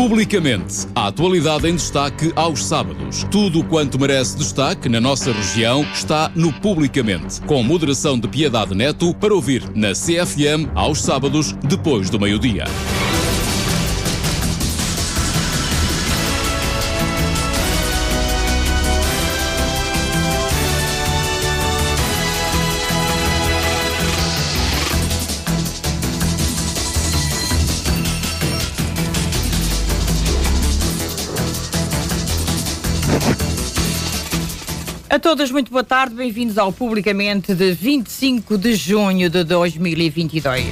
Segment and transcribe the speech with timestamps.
[0.00, 3.22] Publicamente, a atualidade em destaque aos sábados.
[3.30, 9.14] Tudo quanto merece destaque na nossa região está no Publicamente, com moderação de Piedade Neto
[9.14, 12.64] para ouvir na CFM aos sábados, depois do meio-dia.
[35.20, 40.64] Todos, muito boa tarde, bem-vindos ao Publicamente de 25 de junho de 2022.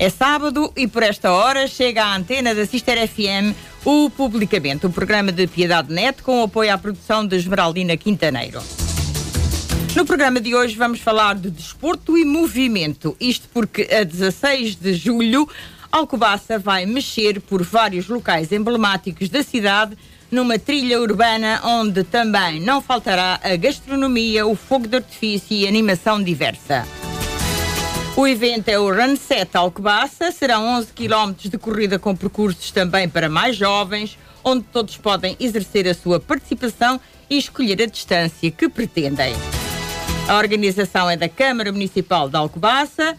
[0.00, 3.54] É sábado e por esta hora chega à antena da Sister FM
[3.84, 8.60] o Publicamente, o programa de Piedade Net com apoio à produção de Esmeraldina Quintaneiro.
[9.94, 14.92] No programa de hoje vamos falar de desporto e movimento, isto porque a 16 de
[14.92, 15.48] julho
[15.92, 19.96] Alcobaça vai mexer por vários locais emblemáticos da cidade
[20.30, 26.22] numa trilha urbana onde também não faltará a gastronomia, o fogo de artifício e animação
[26.22, 26.86] diversa.
[28.16, 33.08] O evento é o Run 7 Alcobaça, serão 11 km de corrida com percursos também
[33.08, 38.68] para mais jovens, onde todos podem exercer a sua participação e escolher a distância que
[38.68, 39.34] pretendem.
[40.28, 43.16] A organização é da Câmara Municipal de Alcobaça,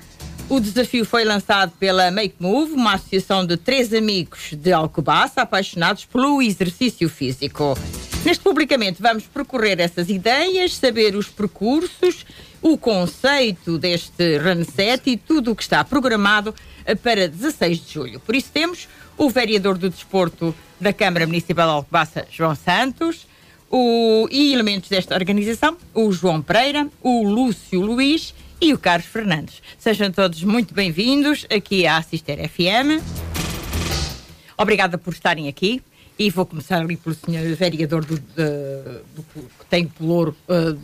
[0.49, 6.05] o desafio foi lançado pela Make Move, uma associação de três amigos de Alcobaça apaixonados
[6.05, 7.77] pelo exercício físico.
[8.23, 12.25] Neste publicamente vamos percorrer essas ideias, saber os percursos,
[12.61, 16.55] o conceito deste Run Set e tudo o que está programado
[17.03, 18.19] para 16 de julho.
[18.19, 18.87] Por isso temos
[19.17, 23.27] o vereador do desporto da Câmara Municipal de Alcobaça, João Santos,
[23.69, 29.61] o, e elementos desta organização, o João Pereira, o Lúcio Luís e o Carlos Fernandes.
[29.77, 33.03] Sejam todos muito bem-vindos aqui à Assister FM.
[34.57, 35.81] Obrigada por estarem aqui.
[36.19, 39.23] E vou começar ali pelo senhor vereador do, do,
[39.59, 40.79] que tem pelouro uh,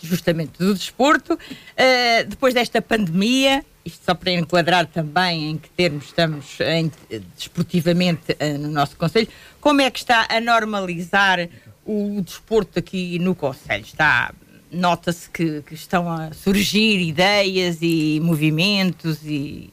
[0.00, 1.34] justamente do desporto.
[1.34, 6.90] Uh, depois desta pandemia, isto só para enquadrar também em que termos estamos em,
[7.36, 9.28] desportivamente uh, no nosso Conselho,
[9.60, 11.48] como é que está a normalizar
[11.84, 13.84] o desporto aqui no Conselho?
[13.84, 14.34] Está
[14.72, 19.70] nota-se que, que, estão a surgir ideias e movimentos e,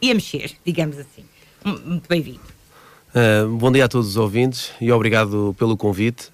[0.00, 1.24] e a mexer, digamos assim.
[1.64, 2.40] Muito bem-vindo.
[3.08, 6.30] Uh, bom dia a todos os ouvintes e obrigado pelo convite.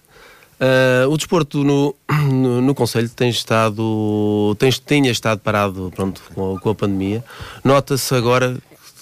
[0.61, 1.95] Uh, o desporto no,
[2.31, 7.25] no, no, Conselho tem estado, tem, tinha estado parado pronto, com, a, com a pandemia.
[7.65, 8.97] Nota-se agora que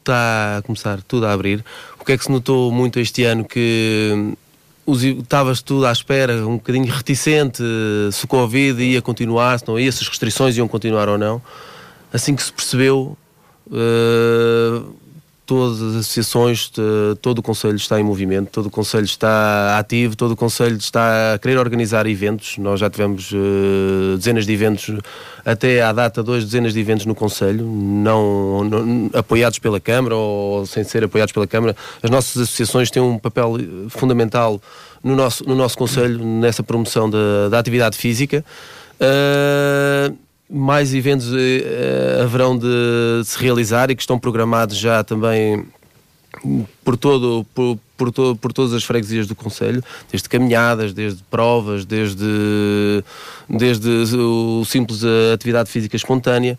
[0.00, 1.64] está a começar tudo a abrir.
[1.98, 4.34] O que é que se notou muito este ano que
[4.92, 7.62] estavas tudo à espera, um bocadinho reticente
[8.12, 11.42] se o Covid ia continuar, se não ia, se as restrições iam continuar ou não.
[12.12, 13.16] Assim que se percebeu,
[13.66, 14.94] uh,
[15.48, 16.70] todas as associações,
[17.22, 21.32] todo o Conselho está em movimento, todo o Conselho está ativo, todo o Conselho está
[21.32, 22.58] a querer organizar eventos.
[22.58, 24.94] Nós já tivemos uh, dezenas de eventos,
[25.46, 30.66] até à data, duas dezenas de eventos no Conselho, não, não, apoiados pela Câmara ou
[30.66, 31.74] sem ser apoiados pela Câmara.
[32.02, 33.54] As nossas associações têm um papel
[33.88, 34.60] fundamental
[35.02, 38.44] no nosso, no nosso Conselho, nessa promoção da, da atividade física.
[39.00, 40.14] Uh,
[40.48, 42.66] mais eventos uh, haverão de,
[43.20, 45.66] de, se realizar e que estão programados já também
[46.84, 51.84] por todo por, por, to, por todas as freguesias do Conselho, desde caminhadas, desde provas,
[51.84, 53.02] desde,
[53.48, 56.58] desde o simples atividade física espontânea.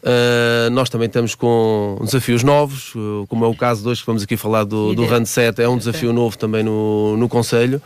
[0.00, 2.92] Uh, nós também estamos com desafios novos,
[3.28, 5.68] como é o caso de hoje que vamos aqui falar do, do Run 7, é
[5.68, 7.82] um desafio novo também no, no Conselho.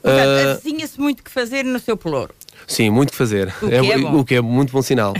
[0.00, 2.32] Portanto, uh, se muito que fazer no seu pelouro.
[2.68, 3.48] Sim, muito fazer.
[3.62, 5.14] O que é, é o que é muito bom sinal.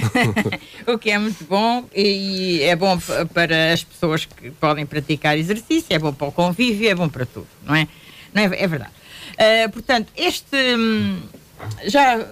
[0.86, 2.98] o que é muito bom e é bom
[3.32, 7.24] para as pessoas que podem praticar exercício, é bom para o convívio, é bom para
[7.24, 7.88] tudo, não é?
[8.34, 8.92] Não é, é verdade.
[9.32, 10.56] Uh, portanto, este.
[10.76, 11.20] Hum,
[11.86, 12.24] já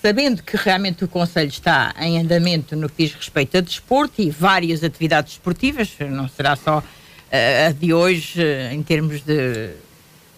[0.00, 4.30] sabendo que realmente o Conselho está em andamento no que diz respeito a desporto e
[4.30, 9.70] várias atividades esportivas, não será só uh, a de hoje uh, em termos de,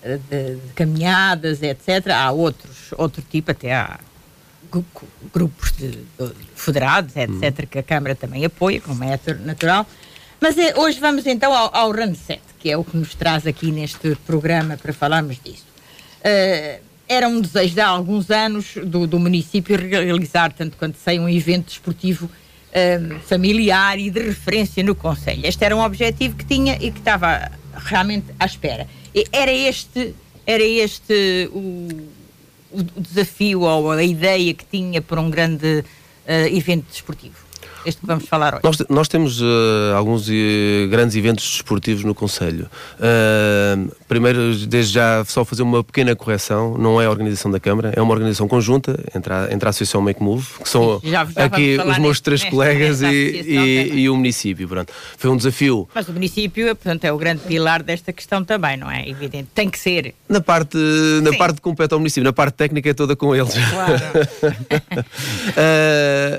[0.03, 2.09] de, de, caminhadas, etc.
[2.15, 4.01] Há outros, outro tipo, até há
[5.33, 7.67] grupos de, de federados, etc., hum.
[7.71, 9.87] que a Câmara também apoia, como é natural.
[10.41, 13.47] Mas é, hoje vamos então ao, ao Run 7, que é o que nos traz
[13.47, 15.67] aqui neste programa para falarmos disso.
[16.21, 21.19] Uh, era um desejo de há alguns anos do, do município realizar, tanto quanto sei,
[21.19, 22.31] um evento desportivo
[22.71, 25.45] um, familiar e de referência no Conselho.
[25.45, 28.87] Este era um objetivo que tinha e que estava realmente à espera.
[29.33, 30.15] Era este,
[30.47, 31.89] era este o,
[32.73, 35.85] o desafio ou a ideia que tinha para um grande
[36.27, 37.50] uh, evento desportivo?
[37.85, 38.63] Este vamos falar hoje?
[38.65, 39.47] Nós, nós temos uh,
[39.97, 40.33] alguns uh,
[40.91, 42.69] grandes eventos desportivos no Conselho.
[42.99, 47.93] Uh, primeiro, desde já, só fazer uma pequena correção: não é a organização da Câmara,
[47.97, 51.45] é uma organização conjunta entre a, entre a Associação Make Move, que são já, já
[51.45, 54.69] aqui os meus três nesta, colegas nesta e, e, e, o município.
[54.69, 54.93] Pronto.
[55.17, 55.89] Foi um desafio.
[55.95, 59.09] Mas o município, portanto, é o grande pilar desta questão também, não é?
[59.09, 59.49] Evidente.
[59.55, 60.15] Tem que ser.
[60.29, 60.77] Na parte,
[61.23, 63.55] na parte que compete ao município, na parte técnica é toda com eles.
[63.55, 64.01] Claro.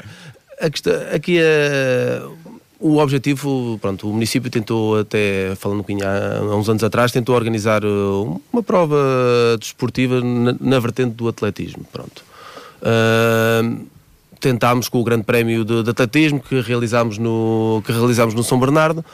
[0.61, 2.27] a questão, aqui a,
[2.79, 7.85] o objetivo, pronto, o município tentou até, falando um há uns anos atrás, tentou organizar
[7.85, 8.97] uh, uma prova
[9.59, 12.23] desportiva na, na vertente do atletismo, pronto.
[12.81, 13.85] Uh,
[14.39, 18.59] tentámos com o grande prémio de, de, atletismo que realizámos no, que realizámos no São
[18.59, 19.05] Bernardo,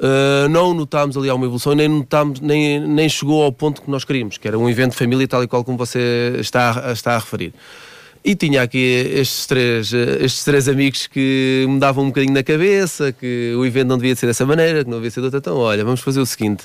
[0.00, 4.02] Uh, não notámos ali alguma evolução, nem notámos, nem, nem chegou ao ponto que nós
[4.02, 7.18] queríamos, que era um evento de família tal e qual como você está, está a
[7.18, 7.52] referir.
[8.22, 13.12] E tinha aqui estes três, estes três amigos que me davam um bocadinho na cabeça,
[13.12, 15.38] que o evento não devia ser dessa maneira, que não devia ser de outra.
[15.38, 16.64] Então, olha, vamos fazer o seguinte: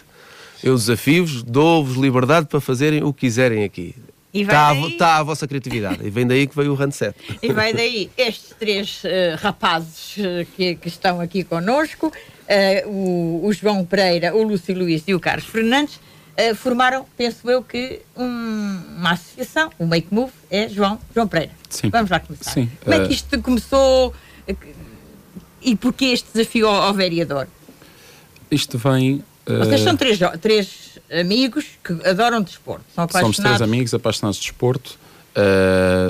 [0.62, 3.96] eu desafio-vos, dou-vos liberdade para fazerem o que quiserem aqui.
[4.34, 4.84] Está, daí...
[4.84, 6.06] a, está a vossa criatividade.
[6.06, 7.16] E vem daí que veio o Handset.
[7.42, 13.46] E vai daí estes três uh, rapazes uh, que, que, estão aqui connosco, uh, o,
[13.46, 16.02] o, João Pereira, o Lúcio Luís e o Carlos Fernandes,
[16.38, 21.52] uh, formaram, penso eu, que um, uma associação, o Make Move, é João, João Pereira.
[21.70, 21.90] Sim.
[21.90, 22.52] Vamos lá começar.
[22.52, 22.70] Sim.
[22.84, 24.14] Como é que isto começou
[25.62, 27.48] e porquê este desafio ao, ao vereador?
[28.52, 29.24] Isto vem.
[29.48, 29.60] Uh...
[29.60, 32.86] Vocês são três, três amigos que adoram desporto.
[32.94, 34.98] São Somos três amigos apaixonados de desporto.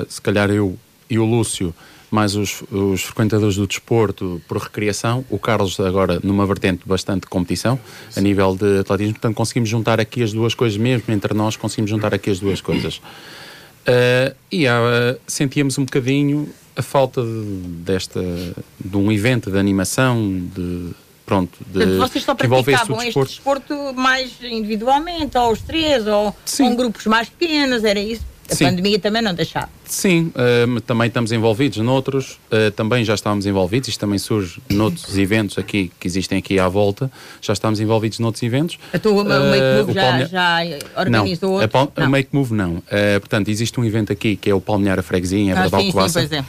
[0.08, 0.78] Se calhar eu
[1.08, 1.74] e o Lúcio
[2.16, 7.78] mais os, os, frequentadores do desporto por recreação, o Carlos agora numa vertente bastante competição,
[8.16, 11.90] a nível de atletismo, portanto conseguimos juntar aqui as duas coisas mesmo, entre nós conseguimos
[11.90, 12.96] juntar aqui as duas coisas.
[12.96, 17.28] Uh, e uh, sentíamos um bocadinho a falta de,
[17.84, 18.20] desta,
[18.82, 20.90] de um evento de animação, de
[21.26, 26.74] pronto, de Portanto, vocês só praticavam este desporto mais individualmente, ou os três, ou com
[26.74, 28.24] grupos mais pequenos, era isso?
[28.50, 28.64] A Sim.
[28.66, 29.68] pandemia também não deixava.
[29.84, 35.16] Sim, uh, também estamos envolvidos noutros, uh, também já estávamos envolvidos, isto também surge noutros
[35.18, 37.10] eventos aqui que existem aqui à volta,
[37.40, 38.78] já estamos envolvidos noutros eventos.
[38.92, 40.26] A tua uh, Make Move já, Palme...
[40.26, 40.58] já
[40.96, 41.88] organizou não, outros?
[41.96, 42.74] A, a Make Move não.
[42.76, 46.08] Uh, portanto, existe um evento aqui que é o Palmear a Freguesia em Abradal ah,
[46.08, 46.44] sim, sim,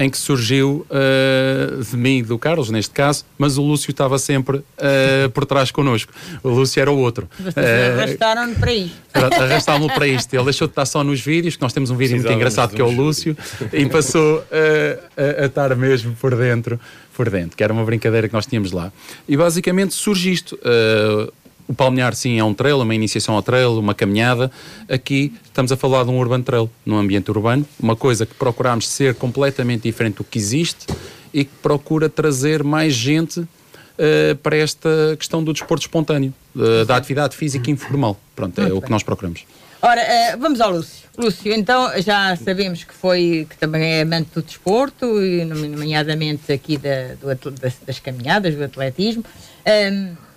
[0.00, 4.56] em que surgiu uh, de mim, do Carlos, neste caso, mas o Lúcio estava sempre
[4.56, 6.10] uh, por trás connosco.
[6.42, 7.28] O Lúcio era o outro.
[7.38, 8.96] Uh, Arrastaram-no para isto.
[9.12, 10.32] Arrastaram-no para isto.
[10.32, 12.80] Ele deixou de estar só nos vídeos, que nós temos um vídeo muito engraçado que
[12.80, 13.36] é o Lúcio,
[13.74, 16.80] e passou a, a estar mesmo por dentro
[17.20, 18.90] por dentro, que era uma brincadeira que nós tínhamos lá.
[19.28, 20.58] E basicamente surge isto.
[20.64, 21.30] Uh,
[21.68, 24.50] o Palmear, sim, é um trail, uma iniciação ao trail, uma caminhada.
[24.88, 28.88] Aqui estamos a falar de um urban trail, num ambiente urbano, uma coisa que procuramos
[28.88, 30.86] ser completamente diferente do que existe
[31.32, 36.96] e que procura trazer mais gente uh, para esta questão do desporto espontâneo, uh, da
[36.96, 38.18] atividade física informal.
[38.34, 38.86] Pronto, é Muito o bem.
[38.86, 39.44] que nós procuramos.
[39.82, 41.08] Ora, uh, vamos ao Lúcio.
[41.16, 46.78] Lúcio, então já sabemos que foi, que também é amante do desporto, e nomeadamente aqui
[46.78, 49.24] da, do, das, das, caminhadas, do atletismo.
[49.66, 50.29] Um,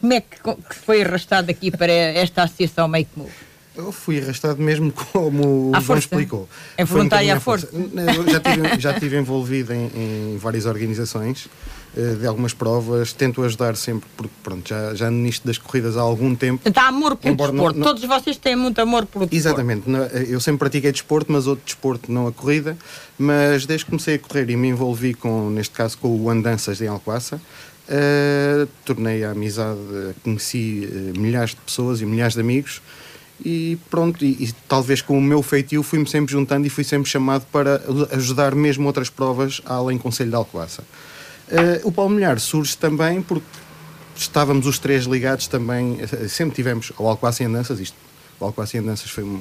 [0.00, 3.48] como é que, que foi arrastado aqui para esta associação Make Move?
[3.78, 6.48] Eu fui arrastado mesmo como o João explicou.
[6.76, 7.68] É voluntário à força.
[7.68, 8.28] força.
[8.28, 11.48] Já estive já tive envolvido em, em, várias organizações
[11.96, 16.00] eh, de algumas provas, tento ajudar sempre, porque pronto, já, já nisto das corridas há
[16.00, 16.68] algum tempo.
[16.74, 17.78] Há amor pelo desporto.
[17.78, 19.36] Não, Todos vocês têm muito amor pelo desporto.
[19.36, 19.84] Exatamente.
[20.28, 22.76] Eu sempre pratiquei desporto, mas outro desporto, não a corrida.
[23.16, 26.78] Mas desde que comecei a correr e me envolvi com, neste caso, com o Andanças
[26.78, 27.40] de Alcoaça,
[27.88, 29.80] Uh, tornei a amizade,
[30.22, 32.82] conheci uh, milhares de pessoas e milhares de amigos
[33.42, 37.08] e pronto, e, e, talvez com o meu feitio fui-me sempre juntando e fui sempre
[37.08, 37.80] chamado para
[38.12, 40.82] ajudar mesmo outras provas além Conselho de Alcoaça.
[41.48, 43.46] Uh, o Palmilhar surge também porque
[44.14, 47.96] estávamos os três ligados também, sempre tivemos ao Alcoaça em Andanças, isto,
[48.38, 49.40] o Alcoaça em Andanças foi um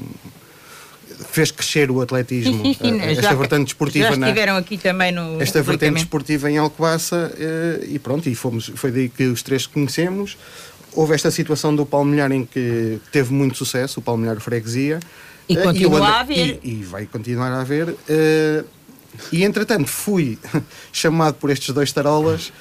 [1.31, 3.01] fez crescer o atletismo, sim.
[3.01, 4.07] esta já, vertente desportiva.
[4.07, 5.41] Já estiveram na, aqui também no.
[5.41, 9.65] Esta vertente desportiva em Alcoaça eh, e pronto, e fomos, foi daí que os três
[9.65, 10.38] conhecemos.
[10.93, 15.00] Houve esta situação do Palmilhar em que teve muito sucesso, o Palmilhar Freguesia.
[15.47, 16.59] E eh, continua e a haver.
[16.63, 17.95] E, e, vai continuar a haver.
[19.31, 20.38] E entretanto fui
[20.91, 22.51] chamado por estes dois tarolas,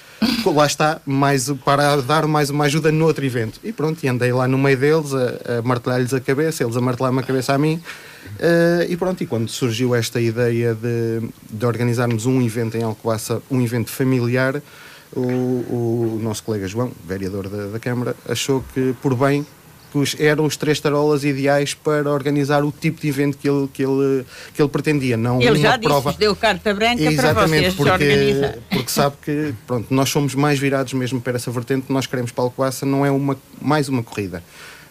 [0.44, 3.60] lá está, mais, para dar mais uma ajuda no outro evento.
[3.62, 6.80] E pronto, e andei lá no meio deles a, a martelar-lhes a cabeça, eles a
[6.80, 7.80] martelar-me a cabeça a mim.
[8.38, 13.42] Uh, e pronto, e quando surgiu esta ideia de, de organizarmos um evento em Alcoaça,
[13.50, 14.62] um evento familiar,
[15.14, 19.46] o, o nosso colega João, vereador da, da, Câmara, achou que por bem
[19.92, 23.82] que eram os três tarolas ideais para organizar o tipo de evento que ele, que
[23.82, 25.16] ele, que ele pretendia.
[25.16, 26.10] Não ele uma já prova...
[26.10, 28.58] disse, deu carta branca Exatamente, para vocês porque, organizar.
[28.70, 32.44] porque sabe que pronto, nós somos mais virados mesmo para essa vertente, nós queremos para
[32.44, 34.42] Alcoaça, não é uma, mais uma corrida.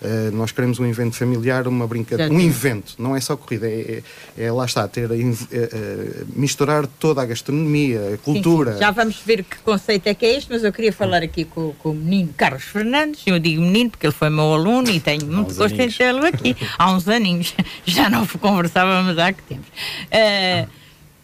[0.02, 4.04] Uh, nós queremos um evento familiar, uma brincadeira, um evento, não é só corrida, é,
[4.38, 8.72] é, é lá está, ter, uh, uh, misturar toda a gastronomia, a cultura.
[8.72, 8.84] Sim, sim.
[8.84, 11.74] Já vamos ver que conceito é que é este, mas eu queria falar aqui com,
[11.80, 15.26] com o menino Carlos Fernandes, eu digo menino porque ele foi meu aluno e tenho
[15.26, 17.54] muito gosto em tê-lo aqui, há uns aninhos,
[17.86, 19.68] já não conversávamos há que temos.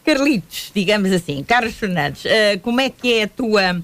[0.03, 2.23] Carlitos, digamos assim, Carlos Fernandes,
[2.63, 3.83] como é que é a tua uh,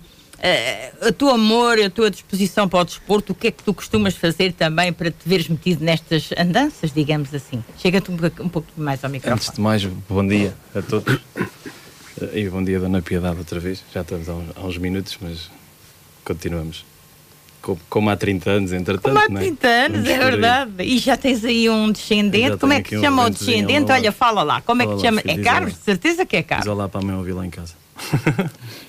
[1.07, 4.15] o teu amor, a tua disposição para o desporto, o que é que tu costumas
[4.15, 7.63] fazer também para te veres metido nestas andanças, digamos assim?
[7.77, 9.39] Chega-te um, um pouquinho mais ao microfone.
[9.39, 11.19] Antes de mais, bom dia a todos.
[12.33, 13.83] E bom dia, Dona Piedade, outra vez.
[13.93, 15.51] Já estamos há uns, há uns minutos, mas
[16.23, 16.85] continuamos.
[17.61, 19.03] Como, como, há 30 anos, entretanto.
[19.03, 19.85] Como há 30 é?
[19.85, 20.83] anos, é verdade.
[20.83, 22.57] E já tens aí um descendente.
[22.57, 23.91] Como é que se chama um o descendente?
[23.91, 24.61] Olha, fala lá.
[24.61, 25.21] Como é que te chama?
[25.25, 25.75] É Carlos?
[25.75, 26.65] Certeza que é Carlos.
[26.65, 27.73] Diz olá para a mãe ouvir lá em casa.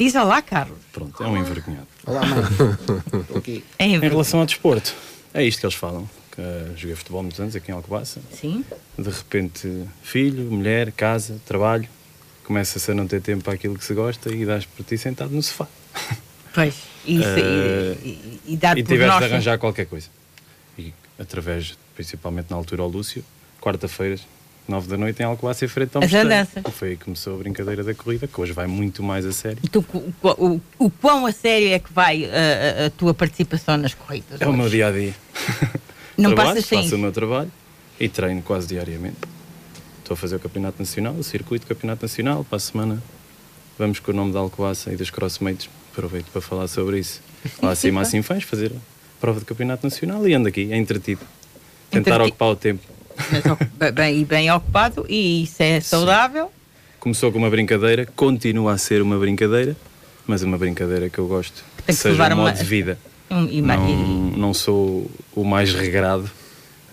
[0.00, 0.78] Diz olá, Carlos.
[0.94, 1.86] Pronto, é um envergonhado.
[2.06, 3.62] Olá, mãe.
[3.78, 4.94] é em relação ao desporto,
[5.34, 6.08] é isto que eles falam.
[6.30, 8.18] Que, uh, joguei futebol muitos anos aqui em Alcobaça.
[8.32, 8.64] Sim.
[8.96, 11.86] De repente, filho, mulher, casa, trabalho.
[12.44, 15.34] Começa-se a não ter tempo para aquilo que se gosta e dás por ti sentado
[15.34, 15.68] no sofá.
[16.52, 16.74] Pois,
[17.06, 20.08] isso, uh, e, e, e, e tiveste de arranjar qualquer coisa.
[20.76, 23.24] E através, principalmente na altura, ao Lúcio,
[23.60, 24.26] quarta-feiras,
[24.68, 26.70] 9 da noite em Alcobaça, em frente ao Mosteiro.
[26.70, 29.58] Foi aí que começou a brincadeira da corrida, que hoje vai muito mais a sério.
[29.70, 33.94] Tu, o, o, o quão a sério é que vai a, a tua participação nas
[33.94, 34.40] corridas?
[34.40, 34.54] É hoje?
[34.54, 35.14] o meu dia a dia.
[36.16, 37.50] Não trabalho, passas sem Faço o meu trabalho
[37.98, 39.16] e treino quase diariamente.
[39.98, 42.44] Estou a fazer o Campeonato Nacional, o circuito Campeonato Nacional.
[42.44, 43.02] Para a semana
[43.78, 45.68] vamos com o nome da Alcobaça e dos Crossmates.
[45.92, 47.22] Aproveito para falar sobre isso.
[47.62, 51.20] Lá acima, assim faz, fazer a prova do Campeonato Nacional e ando aqui, é entretido.
[51.90, 52.82] Tentar Entreti ocupar o tempo.
[53.32, 56.46] Mas, bem, bem ocupado e isso é saudável.
[56.46, 56.52] Sim.
[56.98, 59.76] Começou com uma brincadeira, continua a ser uma brincadeira,
[60.26, 61.64] mas uma brincadeira que eu gosto.
[61.78, 62.52] Que, que seja um modo uma...
[62.52, 62.98] de vida.
[63.30, 66.28] Um, não, não sou o mais regrado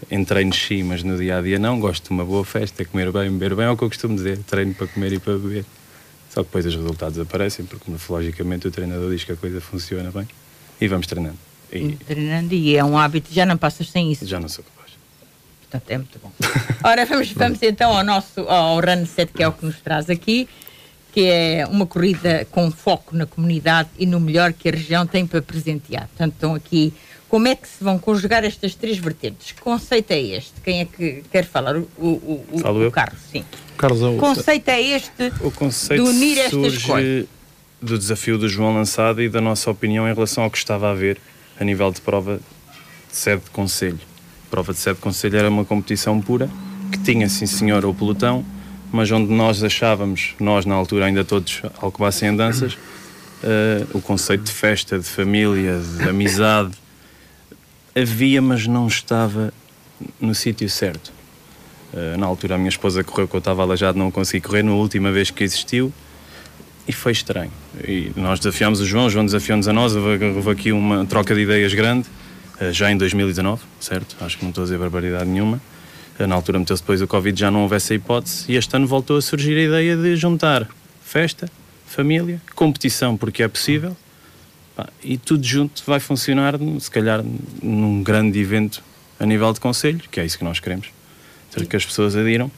[0.09, 1.79] em treinos sim, mas no dia a dia não.
[1.79, 4.37] Gosto de uma boa festa, comer bem, beber bem, é o que eu costumo dizer.
[4.39, 5.65] Treino para comer e para beber.
[6.29, 10.11] Só que depois os resultados aparecem, porque morfologicamente o treinador diz que a coisa funciona
[10.11, 10.27] bem
[10.79, 11.37] e vamos treinando.
[11.71, 11.93] E...
[12.05, 14.25] Treinando e é um hábito, já não passas sem isso.
[14.25, 14.63] Já não sou
[15.69, 16.31] Portanto, é muito bom.
[16.83, 20.09] Ora, vamos, vamos então ao nosso ao Run 7, que é o que nos traz
[20.09, 20.47] aqui,
[21.11, 25.27] que é uma corrida com foco na comunidade e no melhor que a região tem
[25.27, 26.07] para presentear.
[26.07, 26.93] Portanto, estão aqui.
[27.27, 29.51] Como é que se vão conjugar estas três vertentes?
[29.51, 30.53] Que conceito é este?
[30.63, 31.75] Quem é que quer falar?
[31.75, 33.43] O, o, o, Falo o Carlos, sim.
[33.77, 37.25] Carlos, o conceito é este o conceito de unir estas surge coisas?
[37.81, 40.93] do desafio do João lançado e da nossa opinião em relação ao que estava a
[40.93, 41.19] ver
[41.59, 43.99] a nível de prova de sede de conselho
[44.49, 46.49] prova de sede conselho era uma competição pura,
[46.91, 48.45] que tinha, sim senhor, o pelotão,
[48.91, 54.43] mas onde nós achávamos, nós na altura ainda todos Alcobaça em danças, uh, o conceito
[54.43, 56.71] de festa, de família, de amizade,
[57.95, 59.53] havia, mas não estava
[60.19, 61.11] no sítio certo.
[61.93, 64.71] Uh, na altura a minha esposa correu, que eu estava aleijado, não consegui correr, na
[64.71, 65.91] última vez que existiu,
[66.87, 67.51] e foi estranho.
[67.85, 71.35] E nós desafiámos o João, o João desafiou-nos a nós, houve, houve aqui uma troca
[71.35, 72.16] de ideias grande, eh,
[72.71, 74.15] já em 2019, certo?
[74.21, 75.61] Acho que não estou a dizer barbaridade nenhuma.
[76.19, 78.87] Eh, na altura meteu-se depois o Covid, já não houve essa hipótese, e este ano
[78.87, 80.67] voltou a surgir a ideia de juntar
[81.03, 81.49] festa,
[81.85, 83.95] família, competição, porque é possível,
[85.03, 87.23] e tudo junto vai funcionar, se calhar,
[87.61, 88.83] num grande evento
[89.19, 90.89] a nível de conselho, que é isso que nós queremos.
[91.51, 92.51] Ter que as pessoas adiram.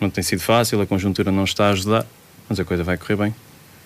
[0.00, 2.06] Não tem sido fácil, a conjuntura não está a ajudar,
[2.48, 3.34] mas a coisa vai correr bem.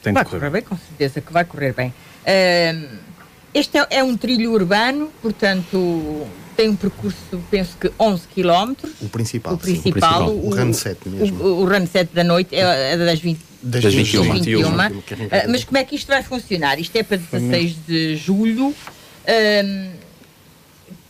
[0.02, 1.94] Tem vai correr, correr bem, com certeza que vai correr bem.
[2.26, 3.13] Uh
[3.54, 7.16] este é, é, um trilho urbano, portanto tem um percurso,
[7.50, 8.74] penso que 11 km.
[9.00, 9.54] O principal.
[9.54, 10.28] O principal.
[10.28, 11.42] O, o, o Run 7 mesmo.
[11.42, 13.40] O, o Run 7 da noite é, é das 20.
[13.62, 14.22] Das 21.
[14.32, 14.32] 21.
[14.32, 14.68] 21.
[14.68, 16.78] Uh, mas como é que isto vai funcionar?
[16.78, 18.68] Isto é para 16 de julho.
[18.68, 20.03] Uh,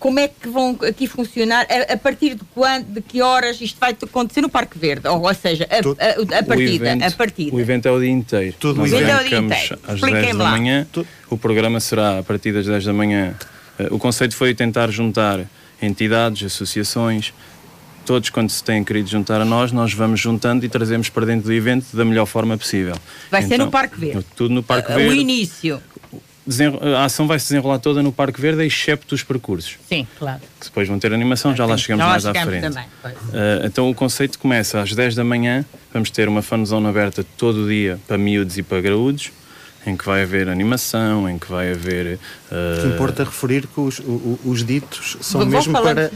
[0.04, 1.66] como é que vão aqui funcionar?
[1.70, 5.08] A, a, partir de quando, de que horas isto vai acontecer no Parque Verde?
[5.08, 7.56] Ou, ou seja, a, a, a partida, evento, a partida.
[7.56, 8.54] O evento é o dia inteiro.
[8.60, 9.78] Tudo Nós o evento é o dia inteiro.
[9.88, 10.86] às 10 da manhã.
[10.92, 11.08] Tudo.
[11.30, 13.34] O programa será a partir das 10 da manhã.
[13.78, 15.40] Eh, o conceito foi tentar juntar
[15.80, 17.32] entidades, associações,
[18.04, 21.46] todos quando se têm querido juntar a nós, nós vamos juntando e trazemos para dentro
[21.46, 22.94] do evento da melhor forma possível.
[23.30, 24.26] Vai então, ser no então, Parque Verde.
[24.36, 25.16] Tudo no Parque uh, Verde.
[25.16, 25.82] O início
[26.96, 29.76] a ação vai se desenrolar toda no Parque Verde, excepto os percursos.
[29.88, 30.40] Sim, claro.
[30.60, 32.62] Que depois vão ter animação, já lá chegamos já lá mais chegamos à frente.
[32.62, 37.24] Também, uh, então o conceito começa às 10 da manhã, vamos ter uma fanzone aberta
[37.36, 39.32] todo o dia para miúdos e para graúdos.
[39.86, 42.18] em que vai haver animação, em que vai haver.
[42.50, 42.78] Uh...
[42.78, 46.10] O que importa referir que os, os, os ditos são Vou mesmo para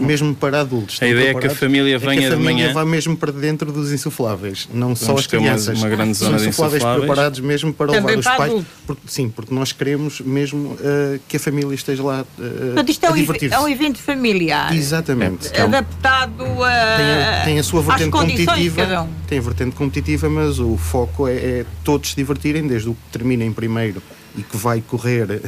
[0.00, 1.02] mesmo para adultos.
[1.02, 2.72] A ideia é que a família venha é que a família de manhã.
[2.72, 5.78] vá mesmo para dentro dos insufláveis, não só as crianças.
[5.78, 8.66] Uma, uma grande zona Os insufláveis, insufláveis preparados mesmo para Também levar para os pais.
[8.86, 12.42] Porque, sim, porque nós queremos mesmo uh, que a família esteja lá uh,
[12.74, 13.16] Mas isto é um,
[13.50, 14.74] é um evento familiar.
[14.74, 15.48] Exatamente.
[15.52, 16.96] É, adaptado a.
[16.96, 19.08] Tem a, tem a sua vertente competitiva.
[19.26, 23.18] Tem a vertente competitiva, mas o foco é, é todos se divertirem, desde o que
[23.18, 24.02] termina em primeiro
[24.36, 25.42] e que vai correr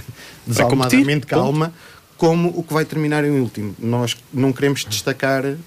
[0.47, 1.67] desalmadamente calma.
[1.67, 1.94] Ponto
[2.25, 3.77] como o que vai terminar em último.
[3.79, 5.59] Nós não queremos destacar uh,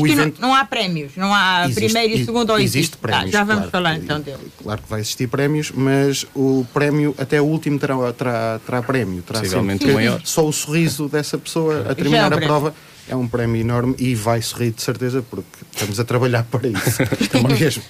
[0.00, 0.40] o evento.
[0.40, 2.78] Não, não, há prémios, não há existe, primeiro e segundo ou existe.
[2.78, 3.30] Existe prémios.
[3.30, 4.38] já vamos claro, falar então dele.
[4.62, 9.20] Claro que vai existir prémios, mas o prémio até o último terá, terá, terá prémio.
[9.20, 10.18] Terá Possivelmente o maior.
[10.24, 12.74] Só o sorriso dessa pessoa a terminar é a prova
[13.08, 17.02] é um prémio enorme e vai sorrir de certeza porque estamos a trabalhar para isso.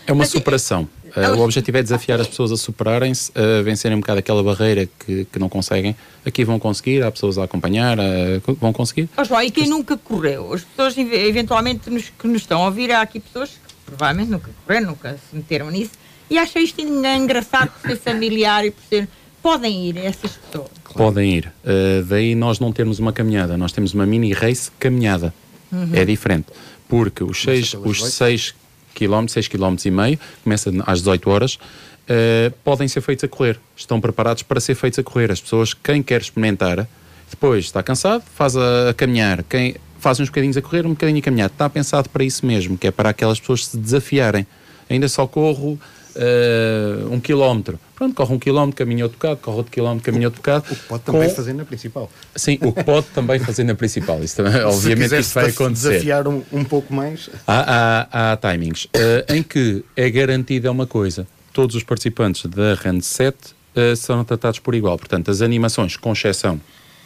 [0.07, 0.89] é uma superação.
[1.17, 4.89] Uh, o objetivo é desafiar as pessoas a superarem-se, a vencerem um bocado aquela barreira
[4.99, 5.97] que, que não conseguem.
[6.25, 9.09] Aqui vão conseguir, há pessoas a acompanhar, uh, vão conseguir.
[9.17, 10.53] Oh, João, e quem nunca correu?
[10.53, 14.51] As pessoas eventualmente nos, que nos estão a ouvir, há aqui pessoas que provavelmente nunca
[14.65, 15.93] correram, nunca se meteram nisso
[16.31, 19.09] e acham isto engraçado por ser familiar e por ser.
[19.43, 20.69] Podem ir essas pessoas.
[20.85, 20.99] Claro.
[20.99, 21.53] Podem ir.
[21.65, 25.33] Uh, daí nós não temos uma caminhada, nós temos uma mini race caminhada.
[25.71, 25.91] Uhum.
[25.93, 26.47] É diferente.
[26.89, 28.55] Porque os 6 os seis
[28.95, 33.61] km, 6 km e meio, começa às 18 horas, uh, podem ser feitos a correr.
[33.77, 35.31] Estão preparados para ser feitos a correr.
[35.31, 36.89] As pessoas, quem quer experimentar,
[37.31, 39.43] depois está cansado, faz a, a caminhar.
[39.45, 41.51] Quem faz uns bocadinhos a correr, um bocadinho a caminhar.
[41.51, 44.47] Está pensado para isso mesmo, que é para aquelas pessoas se desafiarem.
[44.89, 45.79] Ainda só corro
[46.19, 47.79] uh, um quilómetro.
[47.95, 50.67] Pronto, corre um quilómetro, caminho outro bocado, corre outro quilómetro, caminho outro bocado.
[50.71, 51.35] O que pode também com...
[51.35, 52.11] fazer na principal.
[52.35, 54.23] Sim, o que pode também fazer na principal.
[54.23, 55.89] Isso também, obviamente, isso vai acontecer.
[55.91, 57.31] desafiar um, um pouco mais.
[57.47, 62.75] Há, há, há timings uh, em que é garantida uma coisa: todos os participantes da
[62.75, 64.99] Rand 7 uh, são tratados por igual.
[64.99, 66.61] Portanto, as animações, com exceção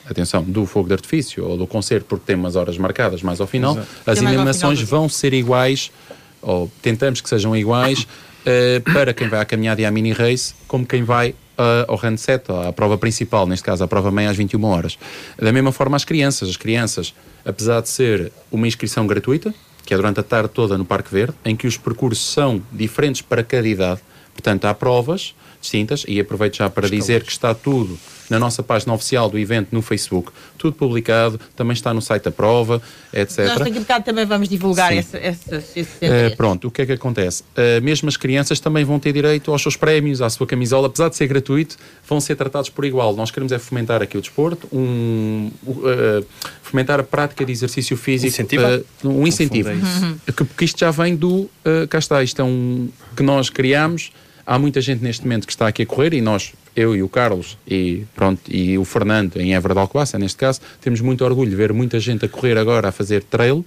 [0.04, 3.47] atenção, do fogo de artifício ou do concerto, porque tem umas horas marcadas mais ao
[3.47, 3.88] final, Exato.
[4.04, 5.92] as animações vão ser iguais,
[6.42, 8.07] ou tentamos que sejam iguais,
[8.46, 11.34] uh, para quem vai à caminhada e à mini race, como quem vai uh,
[11.88, 14.99] ao handset, à prova principal, neste caso à prova meia às 21 horas.
[15.38, 19.54] Da mesma forma as crianças, as crianças, apesar de ser uma inscrição gratuita,
[19.85, 23.20] que é durante a tarde toda no Parque Verde, em que os percursos são diferentes
[23.20, 24.00] para cada idade,
[24.33, 27.98] portanto há provas distintas, e aproveito já para dizer que está tudo
[28.29, 30.33] na nossa página oficial do evento no Facebook.
[30.57, 32.81] Tudo publicado, também está no site da prova,
[33.12, 33.38] etc.
[33.46, 36.87] Nós daqui a bocado também vamos divulgar esse, esse, esse uh, Pronto, o que é
[36.87, 37.42] que acontece?
[37.42, 41.11] Uh, mesmo as crianças também vão ter direito aos seus prémios, à sua camisola, apesar
[41.11, 41.77] de ser gratuito,
[42.09, 43.14] vão ser tratados por igual.
[43.14, 46.25] Nós queremos é fomentar aqui o desporto, um, uh,
[46.62, 48.33] fomentar a prática de exercício físico.
[49.05, 49.68] um incentivo.
[49.68, 50.16] Uhum.
[50.35, 51.51] Porque isto já vem do.
[51.90, 54.11] cá está, isto é um que nós criamos
[54.46, 57.09] há muita gente neste momento que está aqui a correr e nós, eu e o
[57.09, 61.50] Carlos e pronto e o Fernando em Évora de Alcobaça, neste caso, temos muito orgulho
[61.50, 63.64] de ver muita gente a correr agora a fazer trail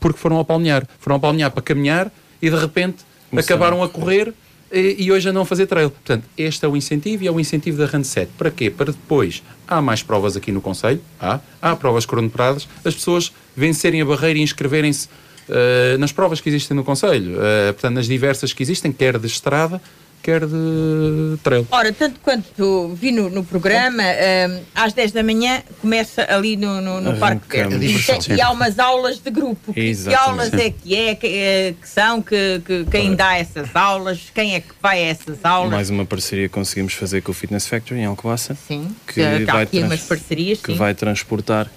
[0.00, 3.04] porque foram ao palmear, foram ao palmear para caminhar e de repente
[3.36, 4.34] acabaram a correr
[4.72, 5.90] e, e, hoje andam a fazer trail.
[5.90, 8.32] Portanto, este é o incentivo e é o incentivo da Run 7.
[8.38, 8.70] Para quê?
[8.70, 14.00] Para depois, há mais provas aqui no Conselho, há, há provas cronometradas, as pessoas vencerem
[14.00, 15.08] a barreira e inscreverem-se
[15.48, 17.34] uh, nas provas que existem no Conselho.
[17.34, 19.80] Uh, portanto, nas diversas que existem, quer de estrada,
[20.22, 21.66] quer de trail.
[21.70, 26.80] Ora, tanto quanto vi no, no programa, um, às 10 da manhã começa ali no,
[26.80, 27.84] no, no Parque Verde.
[27.84, 29.72] E, e, há umas aulas de grupo.
[29.76, 30.08] Exatamente.
[30.08, 34.30] Que aulas é que é, que, é, que são, que, que quem dá essas aulas,
[34.34, 35.72] quem é que vai a essas aulas?
[35.72, 38.56] Mais uma parceria que conseguimos fazer com o Fitness Factory em Alcobaça.
[38.68, 40.60] Sim, que, que vai aqui umas parcerias.
[40.60, 40.78] Que sim.
[40.78, 41.68] vai transportar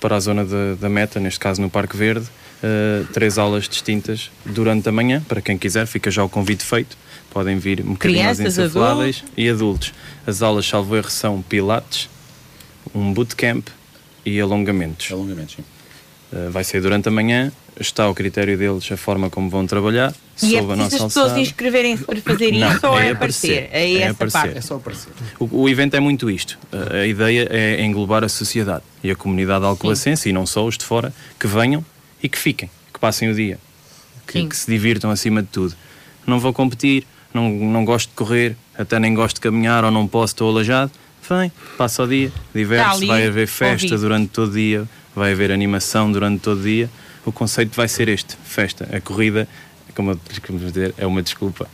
[0.00, 4.30] para a zona de, da meta, neste caso no Parque Verde, uh, três aulas distintas
[4.44, 6.96] durante a manhã, para quem quiser, fica já o convite feito
[7.30, 9.32] podem vir um bocadinho mais insufláveis adultos.
[9.36, 9.94] e adultos.
[10.26, 12.10] As aulas, salvo erro, são pilates,
[12.94, 13.68] um bootcamp
[14.26, 15.10] e alongamentos.
[15.10, 15.64] Alongamentos, sim.
[16.32, 20.14] Uh, vai ser durante a manhã, está ao critério deles a forma como vão trabalhar.
[20.42, 23.68] E é preciso as pessoas inscreverem-se para fazer Não, isso ou é, é aparecer?
[23.72, 24.38] É, é, aparecer.
[24.38, 24.58] Parte.
[24.58, 25.12] é só aparecer.
[25.38, 26.58] O, o, evento é muito isto.
[26.72, 30.78] Uh, a ideia é englobar a sociedade e a comunidade alcobacense e não só os
[30.78, 31.84] de fora, que venham
[32.22, 33.58] e que fiquem, que passem o dia,
[34.26, 35.74] que, que se divirtam acima de tudo.
[36.26, 40.06] Não vou competir, não, não gosto de correr, até nem gosto de caminhar ou não
[40.06, 40.90] posso, estou alejado.
[41.28, 44.02] Vem, passa o dia, diverte-se, vai haver festa ouvi.
[44.02, 44.88] durante todo o dia,
[45.20, 46.88] vai haver animação durante todo o dia.
[47.24, 48.88] O conceito vai ser este: festa.
[48.90, 49.46] A corrida
[49.92, 51.68] como eu dizer, é uma desculpa.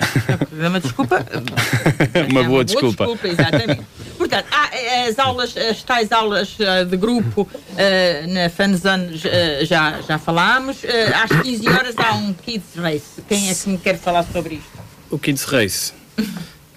[0.58, 1.16] É uma desculpa?
[1.16, 3.06] uma, é uma boa, desculpa.
[3.06, 3.28] desculpa.
[3.28, 3.82] Exatamente.
[4.18, 9.64] Portanto, há eh, as aulas, as tais aulas eh, de grupo uh, na Fanzone uh,
[9.64, 10.82] já, já falámos.
[10.82, 10.88] Uh,
[11.22, 13.22] às 15 horas há um Kids Race.
[13.28, 14.78] Quem é que me quer falar sobre isto?
[15.10, 15.92] O Kids Race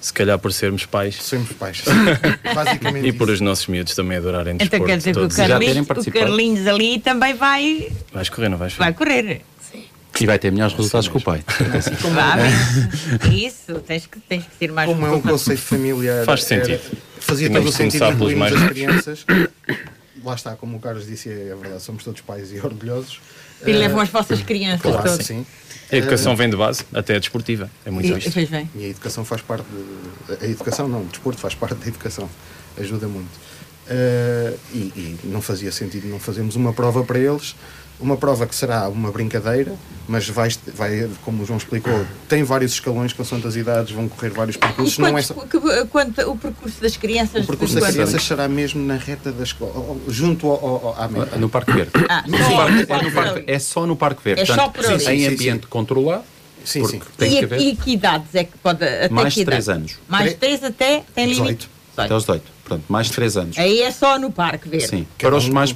[0.01, 1.15] Se calhar por sermos pais.
[1.21, 1.83] Somos pais.
[2.55, 3.07] Basicamente.
[3.07, 4.85] E por os nossos miúdos também adorarem Então desporto.
[4.85, 6.11] quer dizer que o Carlinhos, o.
[6.11, 9.41] Carlinhos ali também vai, Vais correr, não vais vai correr.
[10.21, 11.41] E vai ter melhores resultados que o pai.
[12.13, 16.25] Vai, Isso, tens que, tens que ser mais Como é um conceito familiar.
[16.25, 16.97] Faz era- sentido.
[17.19, 19.25] fazia todo o sentido começar pelos incluirmos mais as crianças.
[20.23, 23.21] Lá está, como o Carlos disse, é verdade, somos todos pais e orgulhosos.
[23.65, 25.25] E levam as vossas crianças Claro, todas.
[25.25, 25.45] sim.
[25.91, 27.69] A educação vem de base, até a desportiva.
[27.85, 28.31] É muito E, isto.
[28.31, 28.69] pois bem.
[28.75, 29.65] E a educação faz parte.
[29.65, 32.29] De, a educação não, o desporto faz parte da educação.
[32.77, 33.29] Ajuda muito.
[33.89, 37.55] Eh, e, e não fazia sentido não fazermos uma prova para eles.
[37.99, 39.73] Uma prova que será uma brincadeira,
[40.07, 44.29] mas vai, vai como o João explicou, tem vários escalões, consoante as idades, vão correr
[44.29, 44.97] vários E percursos.
[44.99, 47.43] Não é quantos, só, que- quanto, o percurso das crianças?
[47.43, 51.09] o percurso das crianças será mesmo na reta da escola, junto ao, ao, ao- à
[51.09, 51.35] meta.
[51.37, 51.91] No Parque Verde.
[52.07, 54.41] Ah, No só Parque- é, no Parque- é só no Parque Verde.
[54.43, 54.93] É só Portanto, por ali.
[54.95, 56.23] em Sim, sim, ambiente controlado.
[56.63, 57.01] Sim, sim.
[57.17, 58.81] tem E, que e que idades é que pode.
[58.81, 59.77] Até mais de 3 idade?
[59.77, 59.95] anos.
[60.07, 61.43] Mais de 3 até tem 18.
[61.45, 61.69] limite?
[61.97, 62.58] Até aos 18.
[62.69, 63.57] Portanto, mais de 3 anos.
[63.57, 64.87] Aí é só no Parque Verde.
[64.87, 65.07] Sim.
[65.17, 65.73] Cada Para os, mais,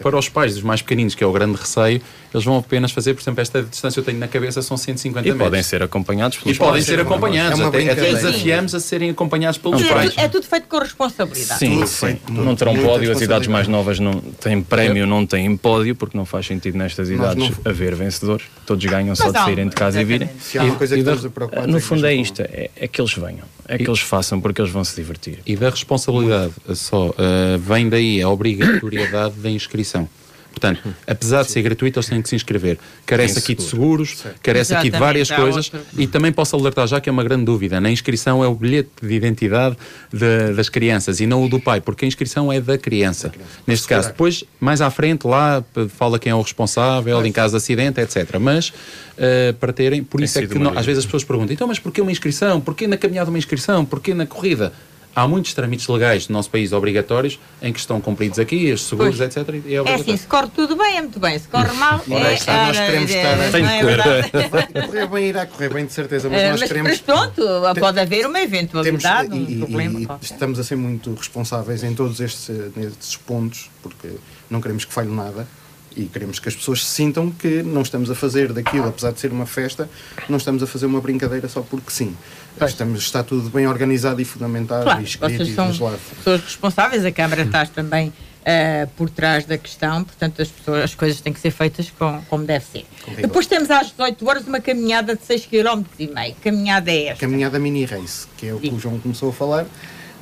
[0.00, 2.00] para os pais dos mais pequeninos, que é o grande receio,
[2.32, 5.32] eles vão apenas fazer, por exemplo, esta distância eu tenho na cabeça são 150 E
[5.32, 5.46] metros.
[5.48, 6.84] podem ser acompanhados E pelos podem pais.
[6.84, 7.58] ser acompanhados.
[7.58, 10.14] É até, até desafiamos a serem acompanhados pelos é, pais.
[10.16, 11.58] é tudo feito com responsabilidade.
[11.58, 12.18] Sim, sim.
[12.30, 16.24] Não terão pódio, as idades mais novas não têm prémio, não têm pódio, porque não
[16.24, 18.44] faz sentido nestas idades não- haver vencedores.
[18.66, 20.28] Todos ganham só Mas de há saírem de casa e virem.
[20.38, 22.70] Se há uma coisa que E estamos a preocupar no é fundo é isto, é,
[22.76, 25.38] é que eles venham, é que eles façam porque eles vão se divertir.
[25.46, 26.27] E da responsabilidade
[26.74, 30.08] só eh, vem daí a obrigatoriedade da inscrição.
[30.50, 32.78] Portanto, apesar de ser gratuito, eles têm que se inscrever.
[33.06, 34.04] Carece Tem aqui de seguro.
[34.04, 35.66] seguros, carece aqui de várias coisas.
[35.72, 35.82] outra.
[35.96, 37.80] E também posso alertar já que é uma grande dúvida.
[37.80, 39.76] Na inscrição é o bilhete de identidade
[40.12, 43.30] de- das crianças e não o do pai, porque a inscrição é da criança.
[43.68, 47.52] Neste caso, depois, mais à frente, lá p- fala quem é o responsável, em caso
[47.52, 48.36] de acidente, etc.
[48.40, 48.72] Mas
[49.16, 51.68] eh, para terem, por Tem isso é que não- às vezes as pessoas perguntam: então,
[51.68, 52.60] mas porquê uma inscrição?
[52.60, 53.84] Porquê na caminhada uma inscrição?
[53.84, 54.72] Porquê na corrida?
[55.16, 59.16] Há muitos trâmites legais no nosso país obrigatórios em que estão cumpridos aqui, os seguros,
[59.16, 59.36] Pois.
[59.36, 59.62] etc.
[59.66, 61.36] E é É assim, se corre tudo bem, é muito bem.
[61.36, 62.34] Se corre mal, é.
[62.34, 63.82] está, nós ora, queremos é- estar- não Tem de é
[64.86, 65.06] correr.
[65.08, 66.90] bem, irá correr bem, de certeza, mas Eh, nós mas, queremos.
[66.92, 67.42] mas pronto,
[67.80, 70.00] pode haver uma temos, eventualidade, e, um e- problema.
[70.00, 70.24] e qualquer.
[70.24, 74.08] estamos a ser muito responsáveis em todos estes, nestes pontos, porque
[74.48, 75.48] não queremos que falhe nada
[75.96, 79.20] e queremos que as pessoas se sintam que não estamos a fazer daquilo, apesar de
[79.20, 79.88] ser uma festa,
[80.28, 82.16] não estamos a fazer uma brincadeira só porque sim.
[82.60, 87.04] Estamos, está tudo bem organizado e fundamentado Claro, e escrito vocês e são pessoas responsáveis,
[87.04, 88.12] a Câmara está também
[88.44, 92.20] eh, por trás da questão, portanto as, pessoas, as coisas têm que ser feitas com,
[92.30, 92.86] como deve ser.
[93.20, 96.34] Depois temos às 18 horas uma caminhada de 6 km e meio.
[96.42, 97.20] Caminhada é esta.
[97.20, 98.76] Caminhada mini race, que é o que Sim.
[98.76, 99.66] o João começou a falar.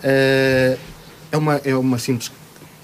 [0.02, 0.76] Eh,
[1.30, 2.30] é, uma, é uma simples.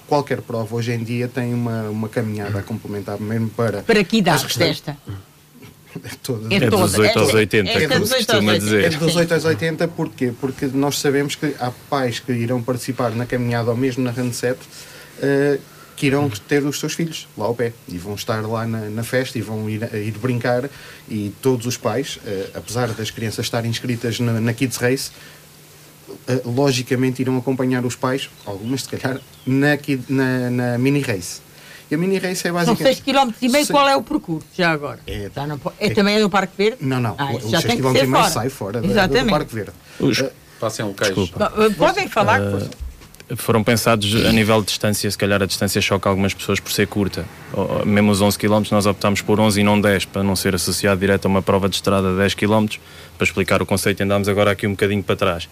[0.07, 3.81] Qualquer prova hoje em dia tem uma, uma caminhada a complementar, mesmo para.
[3.83, 4.97] Para que idade desta?
[5.95, 6.87] É É toda.
[6.87, 8.65] dos 8 aos É- 80, é como dos se 8 aos costuma 80.
[8.65, 8.83] dizer.
[8.83, 9.19] É dos Sim.
[9.19, 10.33] 8 aos 80, porquê?
[10.41, 14.57] Porque nós sabemos que há pais que irão participar na caminhada ou mesmo na Handset
[15.21, 15.59] eh,
[15.95, 19.03] que irão ter os seus filhos lá ao pé e vão estar lá na, na
[19.03, 20.67] festa e vão ir, a ir brincar.
[21.07, 25.15] E todos os pais, eh, apesar das crianças estarem inscritas na, na Kids Race, eh,
[26.45, 29.77] logicamente irão acompanhar os pais, algumas se calhar, na,
[30.09, 31.41] na, na mini race.
[31.91, 32.95] E a mini race é São basicamente.
[32.95, 34.99] 6 km e meio, qual é o percurso já agora?
[35.05, 36.77] É- Já não po- é, também é no Parque Verde?
[36.81, 38.29] Não, não, Ah, os já 6 tem que km e meio fora.
[38.29, 39.29] sai fora da- do Exatamente.
[39.29, 39.71] Parque Verde.
[39.99, 40.23] Os-
[40.59, 41.11] Passem locais.
[41.17, 42.39] Eh, Podem falar.
[43.35, 46.87] foram pensados a nível de distância, se calhar a distância choca algumas pessoas por ser
[46.87, 47.25] curta.
[47.85, 50.99] Mesmo os 11 km nós optámos por 11 e não 10, para não ser associado
[50.99, 52.65] direto a uma prova de estrada de 10 km.
[53.17, 55.49] Para explicar o conceito, andámos agora aqui um bocadinho para trás.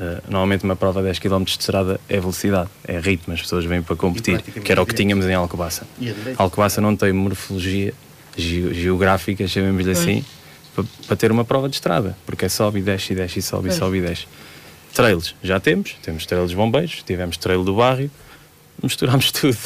[0.00, 3.64] Uh, normalmente uma prova de 10 km de estrada é velocidade, é ritmo, as pessoas
[3.64, 4.96] vêm para competir, que era o que direto.
[4.96, 5.86] tínhamos em Alcobaça.
[5.98, 6.40] Direito.
[6.40, 7.92] Alcobaça não tem morfologia
[8.36, 10.24] ge- geográfica, chamemos-lhe assim,
[10.74, 13.42] para, para ter uma prova de estrada, porque é sobe e desce e desce e
[13.42, 14.26] sobe e sobe e desce.
[14.94, 18.10] Trails, já temos, temos trails de bombeiros, tivemos trail do bairro,
[18.82, 19.58] misturamos tudo.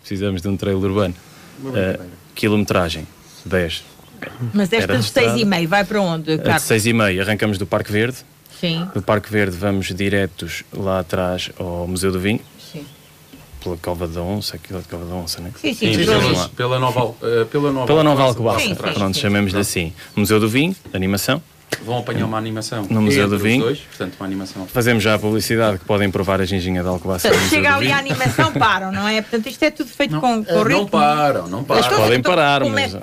[0.00, 1.14] Precisamos de um trail urbano.
[1.62, 2.02] Uh,
[2.34, 3.06] quilometragem,
[3.44, 3.84] 10.
[4.54, 5.30] Mas esta de de estrada.
[5.30, 6.62] 6 e meio vai para onde, de Carlos?
[6.62, 8.18] 6 e meia arrancamos do Parque Verde,
[8.60, 12.40] Sim, do Parque Verde vamos diretos lá atrás ao Museu do Vinho,
[12.72, 12.84] sim.
[13.62, 15.50] pela Cova da Onça, aquilo de Cova da Onça, né?
[15.60, 18.92] Sim, sim, Sim, pelo- pela, pela nova, eh, pela nova Pela Nova Alcobaça, Alcobaça, Sim,
[18.92, 19.20] sim, pronto, sim.
[19.20, 19.92] chamemos-lhe assim.
[20.14, 21.42] Museu do Vinho, animação.
[21.84, 23.64] Vão apanhar uma animação No Museu do Vinho.
[23.64, 24.66] Dois, portanto, uma animação.
[24.66, 27.28] Fazemos já a publicidade que podem provar a ginginha de Alcobaça.
[27.48, 27.96] chega ali Vinho.
[27.96, 29.22] a animação, param, não é?
[29.22, 30.70] Portanto, isto é tudo feito com, com Eh, ritmo.
[30.70, 31.88] não param, não param.
[31.96, 32.98] Podem parar, como é mas- que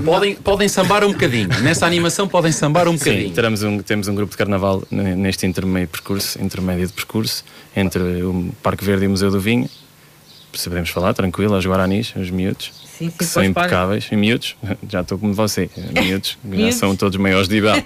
[0.00, 1.48] vão- Podem, podem sambar um bocadinho.
[1.62, 3.34] Nessa animação podem sambar um Sim, bocadinho.
[3.34, 8.00] teremos um, temos um grupo de carnaval ne- neste intermeio percurso, intermédio de percurso, entre
[8.22, 9.68] o Parque Verde e o Museu do Vinho.
[10.56, 14.08] Se podemos falar, tranquilo, aos Guaranis, os miúdos, Sim, sim, que são impecáveis.
[14.10, 14.56] E miúdos,
[14.88, 16.74] já estou como você, miúdos, já Miúdos.
[16.76, 17.84] são todos maiores de idade.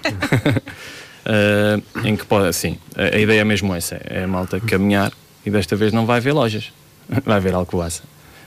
[1.26, 5.12] uh, em que pode, assim, a, a, ideia é mesmo essa, é a malta caminhar
[5.44, 6.72] e desta vez não vai haver lojas,
[7.24, 8.02] vai haver Alcobaça.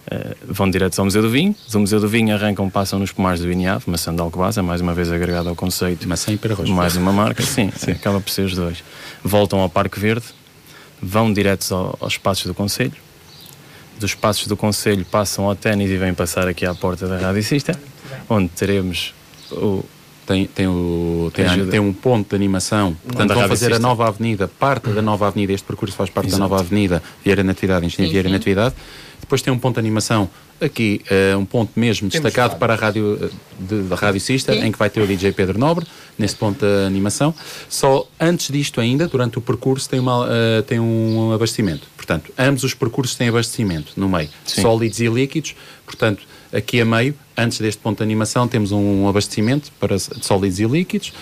[0.06, 3.40] Uh, vão diretos ao Museu do Vinho, do Museu do Vinho arrancam, passam nos pomares
[3.40, 6.08] do Vinhave, maçã de Alcobaça, mais uma vez agregado ao conceito.
[6.08, 6.70] Maçã e perarroz.
[6.70, 8.84] Mais uma marca, sim, sim, acaba por ser os dois.
[9.24, 10.26] Voltam ao Parque Verde,
[11.02, 12.94] vão diretos ao, aos espaços do Conselho,
[14.04, 17.42] dos espaços do Conselho passam ao ténis e vêm passar aqui à porta da Rádio
[17.42, 17.80] Sista,
[18.30, 19.14] onde teremos
[19.52, 19.84] o
[20.26, 22.96] tem, tem, o, tem, a, tem, um ponto de animação.
[23.04, 25.52] Portanto, vão fazer a nova avenida, parte da nova avenida.
[25.52, 26.42] Este percurso faz parte Exato.
[26.42, 28.76] da nova avenida Vieira Natividade, Engenharia Vieira Natividade.
[29.24, 32.76] Depois tem um ponto de animação aqui, uh, um ponto mesmo Temos destacado para a
[32.76, 36.36] rádio eh, de, de Rádio Sista, em que vai ter o DJ Pedro Nobre, nesse
[36.36, 37.34] ponto de animação.
[37.70, 41.88] Só antes disto ainda, durante o percurso, tem, uma, uh, tem um abastecimento.
[41.96, 44.62] Portanto, ambos os percursos têm abastecimento no meio, Sim.
[44.62, 45.56] sólidos e líquidos.
[45.86, 50.66] Portanto, aqui a meio, antes deste ponto de animação, temos um abastecimento para sólidos e
[50.66, 51.14] líquidos.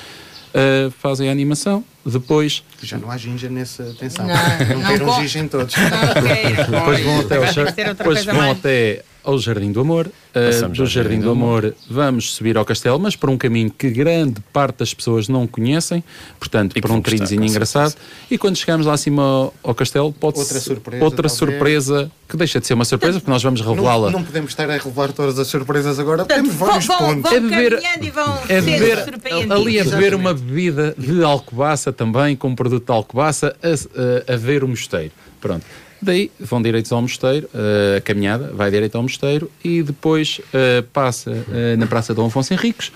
[0.53, 2.63] Uh, fazem a animação, depois.
[2.83, 4.27] Já não há ginger nessa atenção.
[4.27, 5.75] Não, não, não ter um ginger em todos.
[5.75, 10.07] Não, depois vão até, depois vão até ao Jardim do Amor.
[10.07, 14.41] Uh, do Jardim do Amor vamos subir ao castelo, mas por um caminho que grande
[14.53, 16.03] parte das pessoas não conhecem,
[16.39, 17.95] portanto, por um trilhozinho engraçado.
[18.29, 22.61] E quando chegamos lá acima ao, ao castelo, pode outra surpresa, outra surpresa que deixa
[22.61, 24.09] de ser uma surpresa, porque nós vamos revelá-la.
[24.09, 27.29] Não, não, podemos estar a revelar todas as surpresas agora, portanto, temos vários vão, pontos.
[27.29, 32.35] Vão é beber, e vão é beber, ali a beber uma bebida de alcobaça também,
[32.37, 35.11] com produto de alcobaça, a, a, a ver o mosteiro.
[35.41, 35.65] Pronto.
[36.01, 40.81] Daí vão direitos ao mosteiro, uh, a caminhada vai direito ao mosteiro e depois uh,
[40.91, 42.91] passa uh, na Praça Dom Afonso Henriques,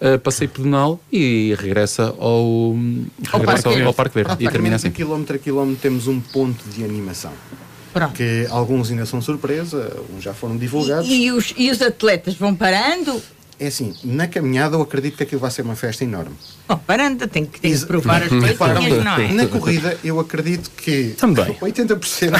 [0.00, 2.74] uh, passeio pedonal e regressa ao,
[3.32, 4.36] ao, regressa Parque, ao, ao Parque Verde.
[4.40, 4.90] e termina assim.
[4.90, 7.32] quilómetro a quilómetro temos um ponto de animação.
[7.92, 8.14] Pronto.
[8.14, 11.08] Que alguns ainda são surpresa, uns já foram divulgados.
[11.08, 13.20] E, e, os, e os atletas vão parando?
[13.60, 16.34] É assim, na caminhada eu acredito que aquilo vai ser uma festa enorme.
[16.66, 19.32] Oh, parando, tem que, tem que provar as coisas, não é?
[19.32, 21.54] Na corrida eu acredito que Também.
[21.60, 22.32] 80%,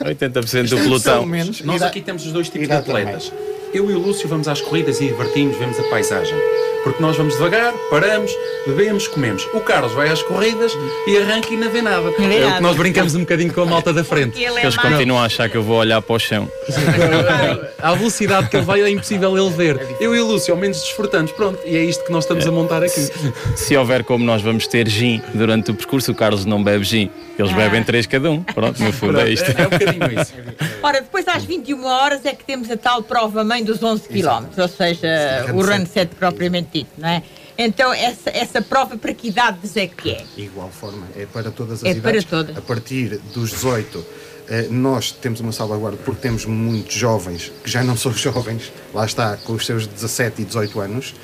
[0.00, 1.26] 80% do pelotão.
[1.26, 3.28] Menos, Nós aqui temos os dois tipos de atletas.
[3.28, 3.44] Também.
[3.74, 6.36] Eu e o Lúcio vamos às corridas e divertimos, vemos a paisagem.
[6.84, 8.30] Porque nós vamos devagar, paramos,
[8.66, 9.48] bebemos, comemos.
[9.54, 12.12] O Carlos vai às corridas e arranca e não vê nada.
[12.18, 14.44] É, é o que nós brincamos um bocadinho com a malta da frente.
[14.44, 16.48] É Eles continuam a achar que eu vou olhar para o chão.
[17.82, 19.96] à velocidade que ele vai é impossível ele ver.
[19.98, 21.58] Eu e o Lúcio, ao menos desfrutamos, pronto.
[21.64, 23.10] E é isto que nós estamos a montar aqui.
[23.56, 27.10] Se houver como nós vamos ter gin durante o percurso, o Carlos não bebe gin.
[27.38, 27.56] Eles ah.
[27.56, 28.42] bebem três cada um.
[28.42, 29.50] Pronto, no fundo é isto.
[29.50, 30.34] É, é um bocadinho isso.
[30.82, 34.46] Ora, depois às 21 horas é que temos a tal prova mãe dos 11 km,
[34.56, 37.22] ou seja, o run set propriamente dito, não é?
[37.56, 40.24] Então, essa, essa prova para que idades é que é?
[40.36, 42.24] Igual forma, é para todas as é idades.
[42.24, 42.56] Para todas.
[42.56, 44.04] A partir dos 18,
[44.48, 49.06] eh, nós temos uma salvaguarda porque temos muitos jovens que já não são jovens, lá
[49.06, 51.14] está, com os seus 17 e 18 anos.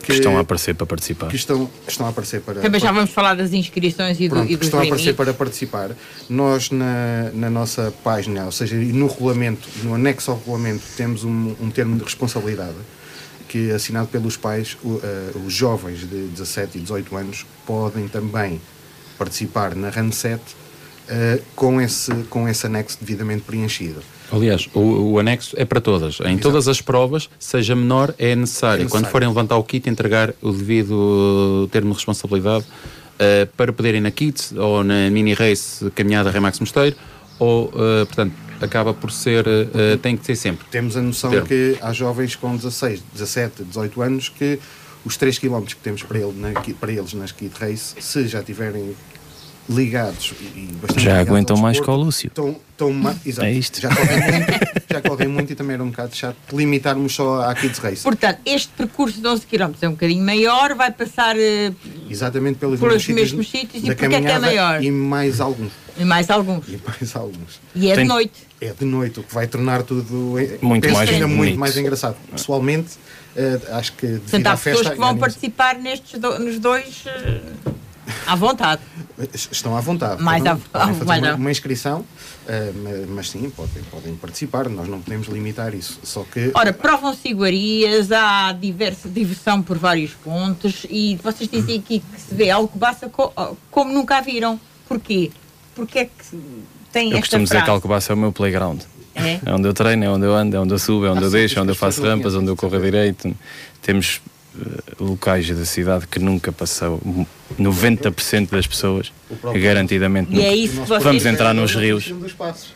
[0.00, 1.28] Que, que, estão a aparecer para participar.
[1.28, 2.60] Que estão, estão a aparecer para.
[2.60, 5.32] Também já vamos falar das inscrições e, Pronto, do, e dos estão a aparecer para
[5.34, 5.90] participar.
[6.28, 11.54] Nós, na, na nossa página, ou seja, no regulamento, no anexo ao regulamento, temos um,
[11.60, 12.76] um termo de responsabilidade
[13.50, 15.02] que, assinado pelos pais, o, uh,
[15.44, 18.60] os jovens de 17 e 18 anos podem também
[19.18, 24.00] participar na RANSET uh, com, esse, com esse anexo devidamente preenchido.
[24.32, 24.80] Aliás, o,
[25.12, 26.20] o, anexo é para todas.
[26.20, 26.42] Em Exato.
[26.42, 28.34] todas as provas, seja menor, é necessário.
[28.34, 28.88] é necessário.
[28.88, 34.10] Quando forem levantar o kit, entregar o devido termo de responsabilidade uh, para poderem na
[34.10, 36.96] kit ou na mini race caminhada Remax Mosteiro
[37.38, 40.66] ou, uh, portanto, acaba por ser, uh, tem que ser sempre.
[40.70, 41.46] Temos a noção termo.
[41.46, 44.58] que há jovens com 16, 17, 18 anos que
[45.04, 48.42] os 3 km que temos para, ele, na, para eles nas Kid Race, se já
[48.42, 48.94] tiverem
[49.70, 52.28] ligados e bastante Já aguentam mais que o Lúcio.
[52.28, 53.80] Estão, estão, exato, é isto.
[53.80, 57.54] Já correm, muito, já correm muito e também era um bocado chato limitarmos só à
[57.54, 58.02] Kids Race.
[58.02, 61.74] Portanto, este percurso de 11 km é um bocadinho maior, vai passar uh,
[62.08, 64.82] Exatamente pelos, pelos mesmos, sítios e porque é que é maior?
[64.82, 65.72] E mais alguns.
[65.96, 66.68] E mais alguns.
[66.68, 67.60] E mais alguns.
[67.74, 68.04] E é Tem...
[68.04, 68.50] de noite.
[68.60, 72.16] É de noite, o que vai tornar tudo muito mais ainda muito mais engraçado.
[72.30, 72.90] Pessoalmente,
[73.36, 77.04] uh, acho que devido Portanto, há festa, pessoas que vão participar nestes do, nos dois
[77.06, 77.72] uh,
[78.26, 78.82] à vontade.
[79.34, 80.22] Estão à vontade.
[80.22, 81.02] Mais à vontade.
[81.02, 82.06] Uma, uma, inscrição, uh,
[83.08, 86.00] mas sim, podem, podem participar, nós não podemos limitar isso.
[86.02, 86.50] Só que.
[86.54, 92.34] Ora, provam-se iguarias, há diversa diversão por vários pontos e vocês dizem aqui que se
[92.34, 93.32] vê Alcobaça co
[93.70, 94.58] como nunca a viram.
[94.88, 95.30] Porquê?
[95.74, 96.12] Porque é que
[96.92, 98.80] tem eu esta costumo dizer que Alcobaça é o meu playground.
[99.14, 99.40] É?
[99.44, 101.26] é onde eu treino, é onde eu ando, é onde eu subo, é onde ah,
[101.26, 103.34] eu deixo, é onde eu faço rampas, onde eu corro direito.
[103.82, 104.20] Temos
[104.98, 107.00] locais da cidade que nunca passou.
[107.58, 109.12] 90% das pessoas
[109.54, 112.12] garantidamente e é isso vamos entrar nos rios.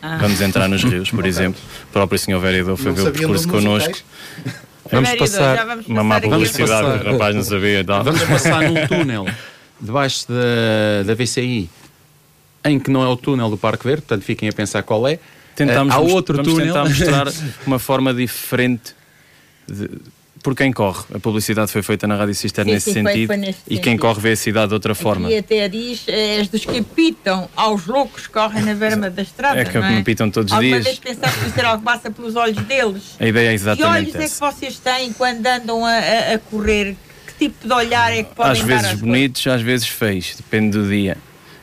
[0.01, 0.17] ah.
[0.19, 1.59] vamos entrar nos rios por exemplo.
[1.89, 3.97] O próprio senhor vereador foi ver o percurso connosco.
[4.91, 9.25] vamos passar uma má publicidade rapaz não sabia vamos passar num túnel
[9.81, 11.69] debaixo da, da VCI,
[12.63, 15.19] em que não é o túnel do Parque Verde, portanto fiquem a pensar qual é.
[15.55, 16.67] Tentamos, há most- outro vamos túnel.
[16.73, 17.27] tentar mostrar
[17.65, 18.95] uma forma diferente
[19.67, 19.89] de-
[20.45, 21.03] por quem corre.
[21.13, 23.75] A publicidade foi feita na Rádio Cister Sim, nesse sim, foi- sentido foi nesse e
[23.79, 23.99] quem sentido.
[24.01, 25.27] corre vê a cidade de outra forma.
[25.31, 29.23] E até diz, eh, és dos que apitam aos loucos que correm na berma da
[29.23, 29.59] estrada.
[29.59, 30.85] É que não apitam todos os Alguma dias.
[30.85, 33.15] vez pensaste que isso era algo que passa pelos olhos deles?
[33.19, 34.51] A ideia é Que exatamente olhos é que essa.
[34.51, 36.95] vocês têm quando andam a, a- a correr?
[37.25, 39.01] Que tipo de olhar é que podem Às dar vezes às coisas?
[39.07, 41.17] bonitos, às vezes feios, depende do dia.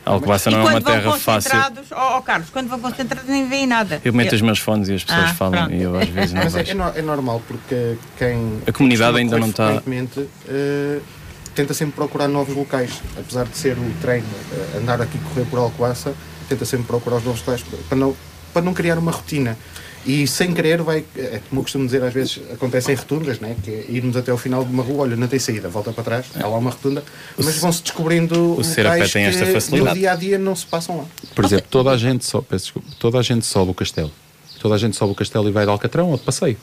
[0.05, 1.51] Alcobaça não é uma quando vão terra fácil.
[1.51, 4.01] concentrados, ó ó, Carlos, quando vão concentrados nem veem nada.
[4.05, 5.75] Eu meto os meus fones e as pessoas Ah, falam pronto.
[5.75, 8.61] e eu às vezes não Mas é, é é normal, porque quem.
[8.67, 9.81] A comunidade ainda não está-
[10.49, 10.99] eh,
[11.55, 13.01] tenta sempre procurar novos locais.
[13.19, 16.15] Apesar de ser o treino, eh, andar aqui correr por Alcoaça,
[16.49, 18.17] tenta sempre procurar os novos locais para não,
[18.53, 19.57] para não criar uma rotina.
[20.05, 23.55] E sem querer, vai, é como eu costumo dizer, às vezes acontecem rotundas, né?
[23.63, 26.03] que é irmos até ao final de uma rua, olha, não tem saída, volta para
[26.03, 27.05] trás, há lá uma rotunda,
[27.37, 29.95] mas vão-se descobrindo o ser a pé locais tem esta que facilidade.
[29.95, 31.05] no dia a dia não se passam lá.
[31.35, 34.11] Por exemplo, toda a gente sobe, peço desculpa, toda a gente sobe o castelo.
[34.63, 36.57] Toda a gente sobe o castelo e vai de Alcatrão ou de passeio.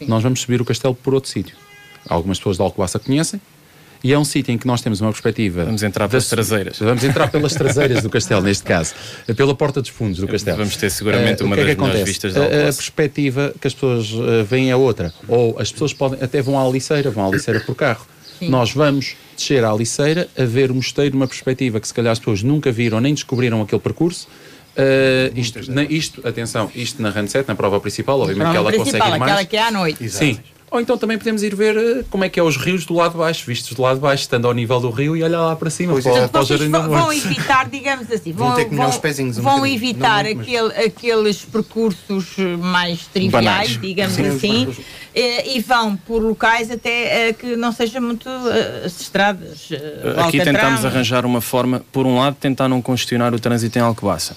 [0.00, 1.56] Nós vamos subir o castelo por outro sítio.
[2.08, 3.40] Algumas pessoas de Alcobaça conhecem.
[4.04, 5.64] E é um sítio em que nós temos uma perspectiva.
[5.64, 6.78] Vamos entrar pelas da- traseiras.
[6.78, 8.94] Vamos entrar pelas traseiras do castelo, neste caso.
[9.36, 10.58] Pela porta dos fundos do castelo.
[10.58, 12.44] Vamos ter seguramente Eh, o uma que é das que melhores vistas de A- A,
[12.46, 12.76] Alcobaça.
[12.78, 15.12] perspectiva que as pessoas eh, veem é outra.
[15.26, 18.06] Ou as pessoas podem, até vão à Aliceira, vão à Aliceira por carro.
[18.42, 22.18] Nós vamos descer à Aliceira a ver o mosteiro numa perspectiva que se calhar as
[22.18, 24.28] pessoas nunca viram nem descobriram aquele percurso.
[24.76, 28.76] Eh, isto, na- isto, atenção, isto na Randset, na prova principal, obviamente que Prova ela
[28.78, 29.22] consegue ir mais.
[29.22, 30.08] aquela que é à noite.
[30.10, 30.38] Sim.
[30.68, 33.12] Ou então também podemos ir ver eh, como é que é os rios do lado
[33.12, 35.54] de baixo, vistos do lado de baixo, estando ao nível do rio e olhar lá
[35.54, 36.28] para cima, Pois para, exato.
[36.32, 39.38] para o Vocês vão, vão evitar, digamos assim, Vão vão, ter que vão- os pezinhos
[39.38, 39.76] um vão bocadinho.
[39.76, 43.80] evitar muito, aquele, aqueles percursos mais triviais, Banais.
[43.80, 44.84] digamos Sim, assim, percursos.
[45.14, 48.28] eh, e vão por locais até eh, que não sejam muito
[48.84, 49.68] as estradas.
[49.70, 53.82] eh, Aqui tentamos arranjar uma forma, por um lado, tentar não congestionar o trânsito em
[53.82, 54.36] Alcobaça.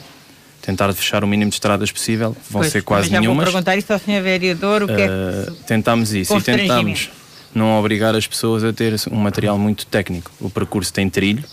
[0.70, 3.46] Tentar fechar o mínimo de estradas possível, vão Pois, ser quase mas já nenhumas.
[3.46, 4.22] vou perguntar isso ao Sr.
[4.22, 5.64] Vereador, o que é Uh, que...
[5.64, 7.10] tentámos isso e tentamos
[7.56, 10.30] não obrigar as pessoas a ter um material muito técnico.
[10.40, 11.44] O percurso tem trilho,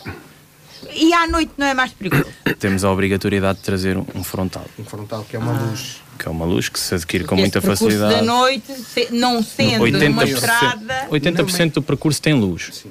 [0.95, 2.27] E à noite não é mais perigoso?
[2.61, 6.03] temos a obrigatoriedade de trazer um, frontal, Um frontal que é uma luz.
[6.19, 8.15] que é uma luz que se adquire com Porque muita esse percurso facilidade.
[8.21, 11.07] da noite, se- não sendo 80%, numa estrada...
[11.11, 12.69] 80% do percurso tem luz.
[12.71, 12.91] Sim.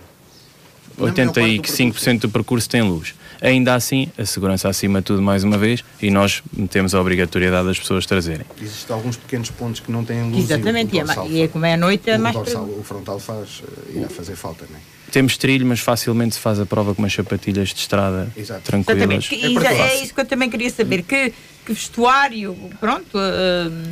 [0.98, 3.14] Na maior parte do 85% do percurso tem luz.
[3.46, 7.68] Ainda assim, a segurança acima de tudo, mais uma vez, e nós temos a obrigatoriedade
[7.68, 8.46] das pessoas trazerem.
[8.60, 10.46] Existem alguns pequenos pontos que não têm luz.
[10.50, 12.64] Exatamente, e e, é dorsal e é como é à noite, é o mais dorsal-
[12.64, 13.62] o frontal faz,
[13.94, 14.82] eh, irá fazer falta, não é?
[15.12, 18.62] Temos trilho, mas facilmente se faz a prova com umas sapatilhas de estrada Exato.
[18.64, 18.98] tranquilas.
[19.32, 19.68] Exatamente.
[19.68, 21.04] É é isso que eu também queria saber.
[21.04, 21.32] Que,
[21.66, 23.84] que vestuário, pronto, hum,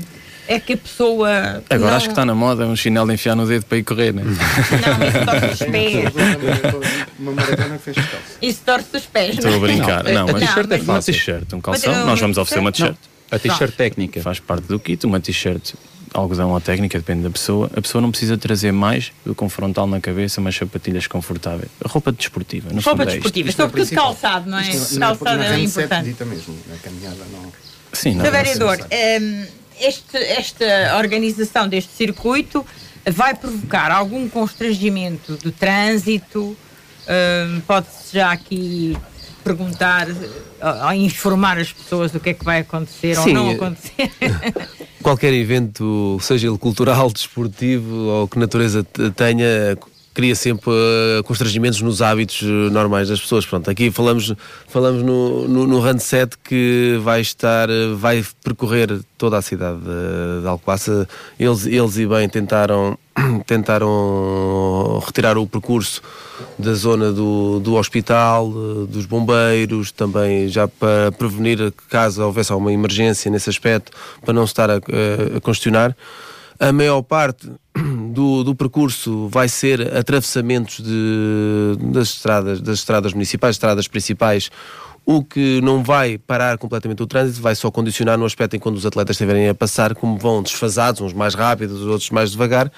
[0.48, 1.64] é que a pessoa.
[1.70, 3.84] Agora não, acho que está na moda um chinelo de enfiar no dedo para ir
[3.84, 4.24] correr, né?
[4.24, 4.32] Não,
[5.08, 6.14] isso torce os pés.
[7.20, 8.20] Uma maratona que fez calça.
[8.42, 9.36] Isso torce os pés.
[9.36, 9.68] Estou a não é?
[9.68, 10.04] brincar.
[10.06, 11.14] Não, a mas t-shirt é uma fácil.
[11.14, 12.06] t-shirt, um calção.
[12.06, 12.96] Nós vamos oferecer uma t-shirt?
[13.32, 14.22] A t-shirt técnica.
[14.22, 15.74] Faz parte do kit, uma t-shirt,
[16.14, 17.70] algodão ou técnica, depende da pessoa.
[17.76, 21.70] A pessoa não precisa trazer mais do que um frontal na cabeça, umas sapatilhas confortáveis.
[21.84, 24.70] Roupa desportiva, no Roupa é desportiva, Isto é sobretudo calçado, não é?
[24.70, 26.24] Isto na- calçado na é Randset importante.
[26.26, 27.52] mesmo, na caminhada não.
[27.92, 28.24] Sim, não.
[28.24, 28.78] Vereador,
[29.80, 32.66] este- esta organização deste circuito
[33.12, 36.56] vai provocar algum constrangimento do trânsito?
[37.08, 38.96] Hum, Pode-se já aqui
[39.44, 43.50] perguntar, ou, ou informar as pessoas o que é que vai acontecer ou Sim, não
[43.50, 44.12] eh, acontecer?
[45.04, 49.78] Qualquer evento, seja ele cultural, desportivo ou que natureza te- tenha,
[50.14, 53.46] cria sempre eh, constrangimentos nos hábitos eh, normais das pessoas.
[53.46, 54.34] Pronto, aqui falamos,
[54.68, 55.80] falamos no, no, no
[56.44, 61.08] que vai estar, eh, vai percorrer toda a cidade de, de Alcobaça.
[61.40, 62.98] Eles, eles e bem tentaram,
[63.48, 66.02] tentaram retirar o percurso
[66.58, 68.50] da zona do, do hospital,
[68.88, 73.92] dos bombeiros, também já para prevenir caso houvesse alguma emergência nesse aspecto,
[74.24, 75.96] para não estar a, a- a questionar.
[76.60, 77.50] A maior parte
[78.14, 84.50] do, do percurso vai ser atravessamentos de, das, estradas, das estradas municipais, estradas principais,
[85.06, 88.78] o que não vai parar completamente o trânsito, vai só condicionar no aspecto em quando
[88.78, 92.72] os atletas estiverem a passar, como vão desfasados, uns mais rápidos, os outros mais devagar.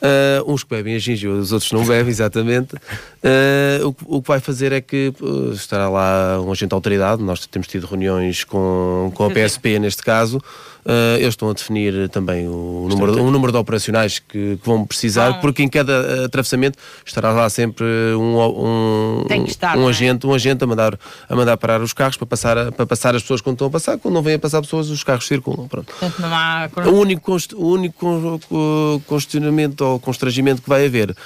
[0.00, 2.76] Ah, uns que bebem a ginja, os outros não bebem, exatamente.
[3.24, 6.74] Ah, o, que- o que vai fazer é que ah, estará lá um agente de
[6.74, 7.22] autoridade.
[7.22, 10.40] Nós temos tido reuniões com, com a PSP neste caso.
[10.88, 14.86] Ah, eles estão a definir também o número, o número de operacionais que, que vão
[14.86, 15.34] precisar, Ah.
[15.34, 17.84] porque em cada ah, atravessamento estará lá sempre
[18.14, 19.90] um, um, Tem que estar, um é?
[19.90, 20.96] agente, um agente a mandar,
[21.28, 23.98] a mandar parar os carros para passar, para passar as pessoas quando estão a passar.
[23.98, 25.66] Quando não vêm a passar pessoas, os carros circulam.
[25.66, 25.86] Pronto.
[25.98, 26.68] Portanto, não há.
[26.86, 31.16] O único, const- o único con- co- constrangimento ou constrangimento que vai haver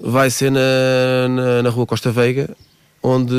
[0.00, 0.60] vai ser na,
[1.28, 2.48] na, na rua Costa Veiga,
[3.02, 3.34] onde,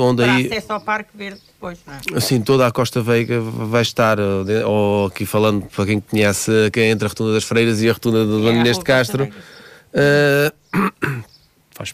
[0.00, 2.00] onde Para aí acesso ao Parque Verde depois, não é?
[2.18, 4.18] assim toda a Costa Veiga vai estar
[4.66, 8.24] ou aqui falando para quem conhece quem entre a Rotunda das Freiras e a Rotunda
[8.24, 9.28] do É, Dona a Inês de Castro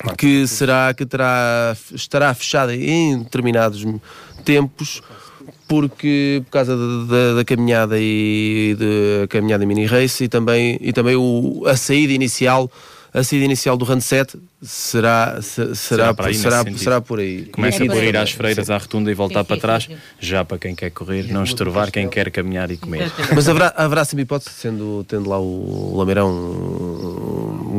[0.05, 0.17] parte.
[0.19, 3.85] que será que terá estará fechada em determinados
[4.45, 5.03] tempos
[5.67, 10.93] porque por causa da, da- da caminhada e da caminhada mini race e também e
[10.93, 12.71] também o, a saída inicial
[13.15, 17.47] a saída inicial do Run 7 será se- será para aí, será, será por aí
[17.47, 19.83] Começa É por por ir às freiras, à rotunda e voltar Sim, para sim, trás,
[19.85, 19.99] sim, sim.
[20.21, 23.13] já para quem quer correr, não estorvar quem quer caminhar e comer.
[23.35, 26.31] Mas haverá, haverá sempre hipótese, sendo, tendo lá o Lameirão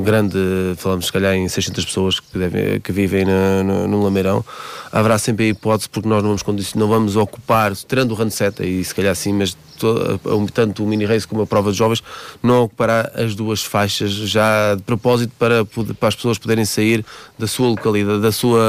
[0.04, 0.38] grande,
[0.78, 4.44] falamos se calhar em 600 pessoas que, devem, que vivem na, no, no Lameirão,
[4.92, 8.62] haverá sempre a hipótese, porque nós não vamos, não vamos ocupar, tirando o run set
[8.64, 10.20] e se calhar sim, mas to-
[10.54, 12.04] tanto o mini race como a prova de jovens,
[12.44, 17.04] não ocupará as duas faixas já de propósito para, para as pessoas poderem sair
[17.40, 18.62] da sua localidade, da sua,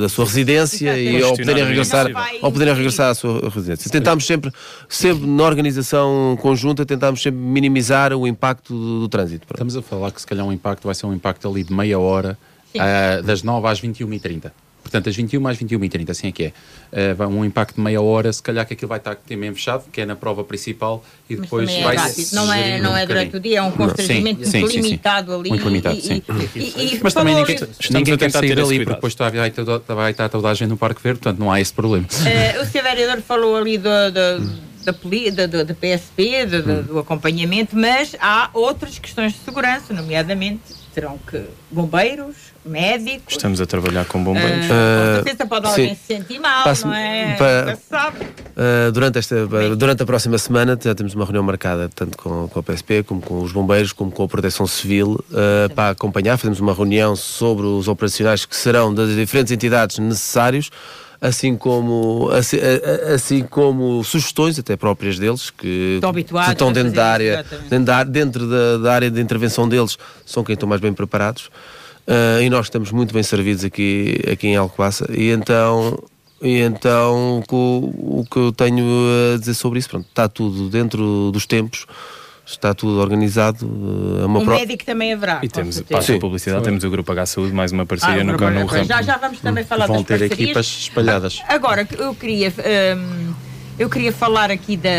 [0.00, 2.06] da sua residência e ao poderem regressar,
[2.42, 3.90] ao poderem regressar à sua residência.
[3.90, 4.50] Tentámos sempre,
[4.88, 9.46] sempre na organização conjunta, tentámos sempre minimizar o impacto do, do trânsito.
[9.50, 11.98] Estamos a falar que se calhar um impacto vai ser um impacto ali de meia
[11.98, 12.38] hora,
[12.72, 12.78] Sim.
[12.80, 14.52] ah, das 9 às 21h30.
[14.82, 16.52] Portanto, das 21 às 21h30, assim é que
[16.92, 17.14] é.
[17.14, 20.00] Vai um impacto de meia hora, se calhar que aquilo vai estar mesmo fechado, que
[20.00, 22.32] é na prova principal, e depois também é vai rápido.
[22.32, 24.88] Não é, não é durante o dia, é um constrangimento Sim, sim, muito sim, sim.
[24.88, 25.50] limitado ali.
[25.50, 26.22] Muito limitado, e, sim.
[26.56, 29.12] E, e, e, Mas também ninguém, Estamos ninguém a quer tentar sair dali, porque depois
[29.12, 31.72] está, vai, toda- vai estar toda a gente no Parque Verde, portanto não há esse
[31.72, 32.06] problema.
[32.26, 32.82] Eh, o Sr.
[32.82, 34.50] Vereador falou ali do, do,
[34.84, 39.92] da, da, do- da PSP, do, do- do acompanhamento, mas há outras questões de segurança,
[39.92, 40.60] nomeadamente
[40.94, 43.34] terão que bombeiros, médicos.
[43.36, 44.66] Estamos a trabalhar com bombeiros.
[44.66, 44.68] eh,
[45.18, 45.94] com certeza pode alguém sim.
[45.94, 47.36] se sentir mal, Passo- não é?
[47.36, 48.24] pa- sabe.
[48.24, 52.58] Uh, durante, esta, durante a próxima semana já temos uma reunião marcada tanto com, com
[52.58, 56.36] a PSP como com os bombeiros como com a Proteção Civil uh, para acompanhar.
[56.36, 60.70] Fazemos uma reunião sobre os operacionais que serão das diferentes entidades necessários,
[61.20, 62.56] assim como, assim,
[63.14, 66.12] assim como sugestões até próprias deles que Estão
[66.52, 70.54] estão dentro da área, dentro da, dentro da, da área de intervenção deles, são quem
[70.54, 71.50] estão mais bem preparados.
[72.06, 75.06] Uh, e nós estamos muito bem servidos aqui, aqui em Alcobaça.
[75.12, 76.02] E então
[76.42, 78.84] e então o que, o que eu tenho
[79.34, 81.86] a dizer sobre isso, pronto, está tudo dentro dos tempos,
[82.52, 83.66] está tudo organizado.
[83.66, 85.40] uh, É uma Um pro- médico também haverá.
[85.42, 86.18] E temos, passa a Sim.
[86.20, 88.84] publicidade, temos o Grupo H Saúde, mais uma Ah, parceria no, agora, no ramo.
[88.84, 90.40] já, já vamos também falar Vão das ter parcerias.
[90.40, 91.42] equipas espalhadas.
[91.48, 92.52] Agora, eu queria,
[92.96, 93.32] hum,
[93.78, 94.90] eu queria falar aqui da.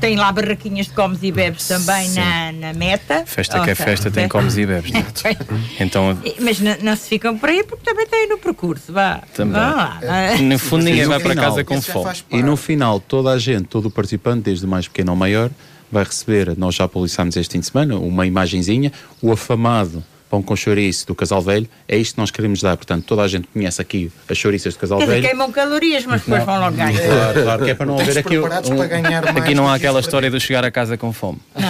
[0.00, 2.20] Tem lá barraquinhas de comes e bebes também Sim.
[2.20, 3.22] na, na meta.
[3.26, 4.92] Festa Ou que é seja, festa, tem comes e bebes.
[5.78, 8.94] Então, Mas não, não se ficam por aí porque também têm no percurso.
[8.94, 9.20] Vá.
[9.34, 9.52] Também.
[9.60, 10.00] Vá lá.
[10.02, 12.16] Ah, no fundo, ninguém no vai para casa com fome.
[12.30, 15.50] E no final, toda a gente, todo o participante, desde o mais pequeno ao maior,
[15.90, 20.54] vai receber, nós já publicámos este fim de semana, uma imagenzinha, o afamado pão com
[20.54, 22.76] chouriço do Casal Velho, é isto que nós queremos dar.
[22.76, 25.26] Portanto, toda a gente conhece aqui as chouriças do Casal Quer Velho.
[25.26, 27.02] queimam calorias, mas depois vão logo ganhar.
[27.02, 28.46] Claro, claro, que é para não haver aqui um.
[29.36, 31.38] Aqui não há aquela história de chegar a casa com fome.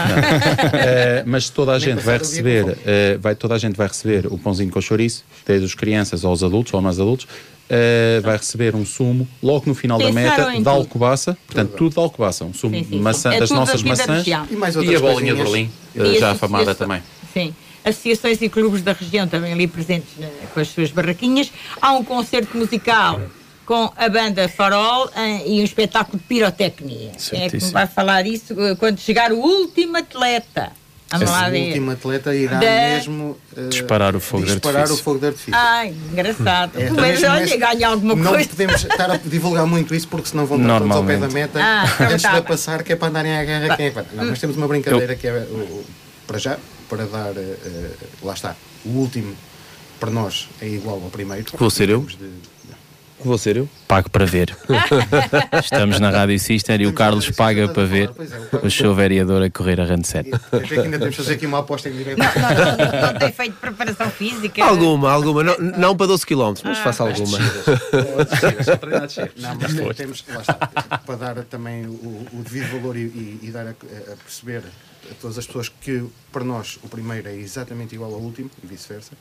[0.73, 4.39] Eh, mas toda a gente vai receber, eh, vai, toda a gente vai receber o
[4.39, 7.27] pãozinho com chouriço, desde as crianças aos adultos ou mais adultos,
[7.71, 10.69] eh, vai receber um sumo logo no final da Pensaram meta em de tudo.
[10.71, 13.01] alcobaça, portanto tudo de alcobaça, um sumo Sim, de sim, sim.
[13.01, 14.47] maçã, É das nossas da maçãs região.
[14.51, 15.43] E mais e a bolinha de.
[15.43, 17.01] Berlim, eh, E já afamada também.
[17.33, 17.55] Sim.
[17.85, 21.51] Associações e clubes da região também ali presentes né, com as suas barraquinhas.
[21.81, 23.19] Há um concerto musical
[23.65, 25.09] com a banda Farol
[25.47, 27.07] e um espetáculo de pirotecnia.
[27.09, 27.73] É que me Certíssimo.
[27.73, 30.73] vai falar isso eh, quando chegar o último atleta.
[31.11, 31.67] Vamos lá O ver.
[31.69, 35.01] último atleta irá Da- mesmo eh, Disparar o fogo de disparar artifício.
[35.01, 35.55] o fogo de artifício.
[35.55, 36.81] Ai, engraçado.
[36.81, 38.49] É, Mas mesmo olha, nesse- ganha alguma não coisa.
[38.49, 41.35] podemos estar a divulgar muito isso porque senão vão estar todos ao pé da Normalmente.
[41.35, 43.91] meta Ah, então antes tá de passar que é para andarem à guerra quem é
[43.91, 44.05] vai.
[44.15, 45.85] Não, nós temos uma brincadeira que é o- o-
[46.27, 46.57] para já,
[46.89, 47.91] para dar eh,
[48.23, 48.55] lá está,
[48.85, 49.35] o último
[49.99, 51.45] para nós é igual ao primeiro.
[51.59, 52.03] Vou ser eu?
[52.03, 52.17] De-
[53.25, 53.69] Vou ser eu?
[53.87, 54.57] Pago para ver.
[55.63, 58.11] Estamos na Rádio Sister e o Carlos paga para ver
[58.63, 60.31] o seu vereador a correr a Rand 7.
[60.35, 62.19] Até que ainda temos de fazer aqui uma aposta em direto.
[62.19, 64.65] Não, não, não tem feito preparação física.
[64.65, 65.43] Alguma, alguma.
[65.45, 67.39] Não, não para 12 km, mas Ah, faço alguma.
[69.37, 73.41] Não, mas tem- temos lá está, para dar também o, o devido valor e, e-
[73.43, 74.63] e dar a, a perceber
[75.11, 78.67] a todas as pessoas que para nós o primeiro é exatamente igual ao último e
[78.67, 79.13] vice-versa.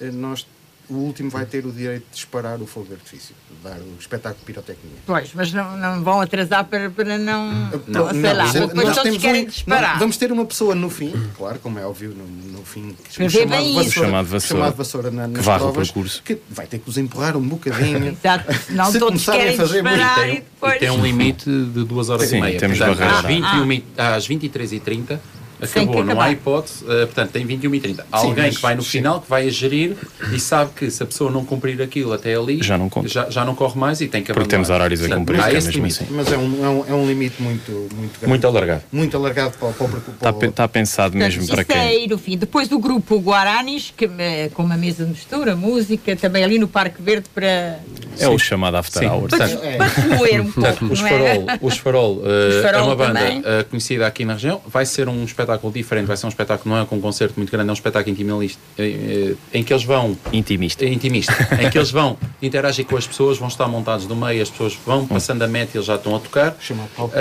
[0.00, 0.46] eh, Nós
[0.92, 3.96] o último vai ter o direito de disparar o fogo de artifício, de dar o
[3.98, 4.96] espetáculo de pirotecnia.
[5.06, 7.50] Pois, mas não, não vão atrasar para, para não.
[7.86, 9.92] Não, sei não, lá, se- depois nós todos temos querem um- disparar.
[9.92, 12.26] não, vamos ter uma pessoa no fim, claro, como é óbvio, no,
[12.58, 14.00] no fim, que Para ver bem isso.
[14.00, 14.62] O chamado vassoura.
[14.62, 16.22] chamado vassoura na, nas varre o provas, percurso.
[16.22, 18.08] que vai ter que os empurrar um bocadinho.
[18.22, 20.74] Exato, senão Se todos começarem a querem fazer muito disparar e tem, depois.
[20.74, 22.58] e tem um limite de duas horas Sim, e meia.
[22.58, 23.18] temos Portanto, barreira.
[23.18, 25.18] às, 21, às 23h30
[25.62, 26.84] Acabou, não há hipótese.
[26.84, 28.06] Uh, portanto, tem 21 e 30.
[28.10, 28.90] Há alguém mas, que vai no sim.
[28.90, 29.96] final, que vai a gerir
[30.32, 33.44] e sabe que se a pessoa não cumprir aquilo até ali, já não, já, já
[33.44, 34.44] não corre mais e tem que abandonar.
[34.44, 35.40] Porque temos horários a cumprir.
[35.40, 36.12] É limite, assim.
[36.12, 38.26] Mas é um, é um, é um limite muito, muito grande.
[38.26, 38.82] Muito alargado.
[38.90, 41.86] Muito alargado para, para, para, está, está pensado mesmo Portanto, para quem?
[41.86, 42.36] É ir o fim.
[42.36, 44.08] Depois o grupo Guaranis, que,
[44.54, 47.78] com uma mesa de mistura, música, também ali no Parque Verde para
[48.18, 49.30] é o chamado After Hours.
[49.30, 50.84] Para, para moer um pouco.
[50.86, 51.58] Os Farol, é?
[51.60, 54.60] os Farol, uh, é uma banda uh, conhecida aqui na região.
[54.66, 57.50] Vai ser um espetáculo diferente, vai ser um espetáculo, não é com um concerto muito
[57.50, 60.16] grande, é um espetáculo intimista, uh, em que eles vão.
[60.32, 60.84] Intimista.
[60.84, 61.32] Intimista.
[61.60, 64.74] em que eles vão interagir com as pessoas, vão estar montados no meio, as pessoas
[64.86, 66.56] vão passando a meta e eles já estão a tocar.
[66.60, 67.12] Chama pop.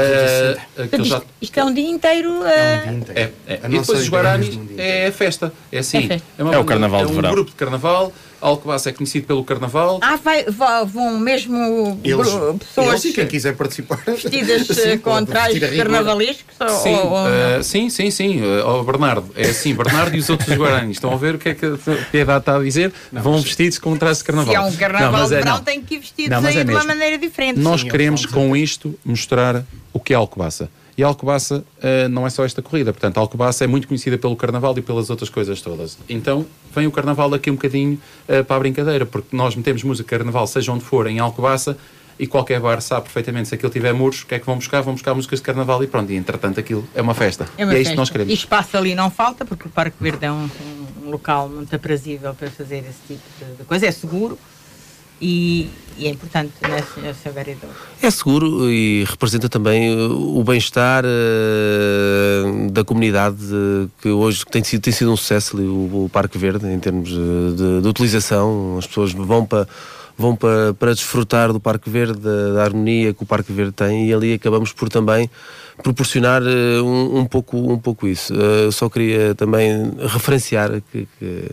[1.04, 1.22] Já...
[1.42, 2.44] Isto é um dia inteiro.
[2.46, 3.34] É um dia inteiro.
[3.48, 3.60] É, é.
[3.66, 5.54] E depois os Guaranis é a festa.
[5.72, 6.08] É assim.
[6.10, 7.30] É, é, é o carnaval de verão.
[7.30, 10.00] É um grupo de carnaval Alcobaça é conhecido pelo Carnaval.
[10.02, 10.46] Ah, vai,
[10.86, 12.28] vão mesmo eles,
[12.60, 16.56] pessoas eles, quem quiser participar vestidas sim, com trajes carnavalescos?
[16.82, 18.42] Sim, ou, ou uh, sim, sim, sim.
[18.42, 20.98] Uh, Bernardo, é assim, Bernardo e os outros guaranis.
[20.98, 21.78] Estão a ver o que é que a
[22.12, 22.92] Piedade está a dizer?
[23.12, 24.52] Não, vão vestidos com trajes de carnaval.
[24.52, 26.72] Se é um carnaval não, de é, verão, tem que ir vestidos não, é de
[26.72, 27.60] uma maneira diferente.
[27.60, 29.64] Nós sim, queremos com isto mostrar
[29.94, 30.70] o que é Alcobaça.
[30.98, 34.78] E Alcobaça uh, não é só esta corrida, portanto, Alcobaça é muito conhecida pelo Carnaval
[34.78, 35.98] e pelas outras coisas todas.
[36.10, 40.18] Então, vem o Carnaval aqui um bocadinho uh, para a brincadeira, porque nós metemos música
[40.18, 41.78] Carnaval, seja onde for, em Alcobaça,
[42.20, 44.82] e qualquer bar sabe perfeitamente se aquilo tiver muros, o que é que vão buscar?
[44.82, 47.48] Vão buscar músicas de Carnaval e pronto, e entretanto aquilo é uma festa.
[47.58, 48.32] É uma e é isto que nós queremos.
[48.32, 50.48] E espaço ali não falta, porque o Parque Verde é um,
[51.04, 53.24] um local muito aprazível para fazer esse tipo
[53.58, 54.38] de coisa, é seguro
[55.22, 57.32] e, e é importante, não é, Sr.
[57.32, 57.70] Vereador?
[58.02, 64.82] É seguro e representa também o bem-estar uh, da comunidade uh, que hoje tem sido,
[64.82, 68.78] tem sido um sucesso ali, o, o Parque Verde, em termos uh, de, de, utilização.
[68.80, 69.68] As pessoas vão para
[70.18, 74.08] vão para, para desfrutar do Parque Verde, da, da, harmonia que o Parque Verde tem
[74.08, 75.30] e ali acabamos por também
[75.82, 78.34] proporcionar uh, um, um, pouco, um pouco isso.
[78.34, 81.50] Uh, só queria também referenciar que, que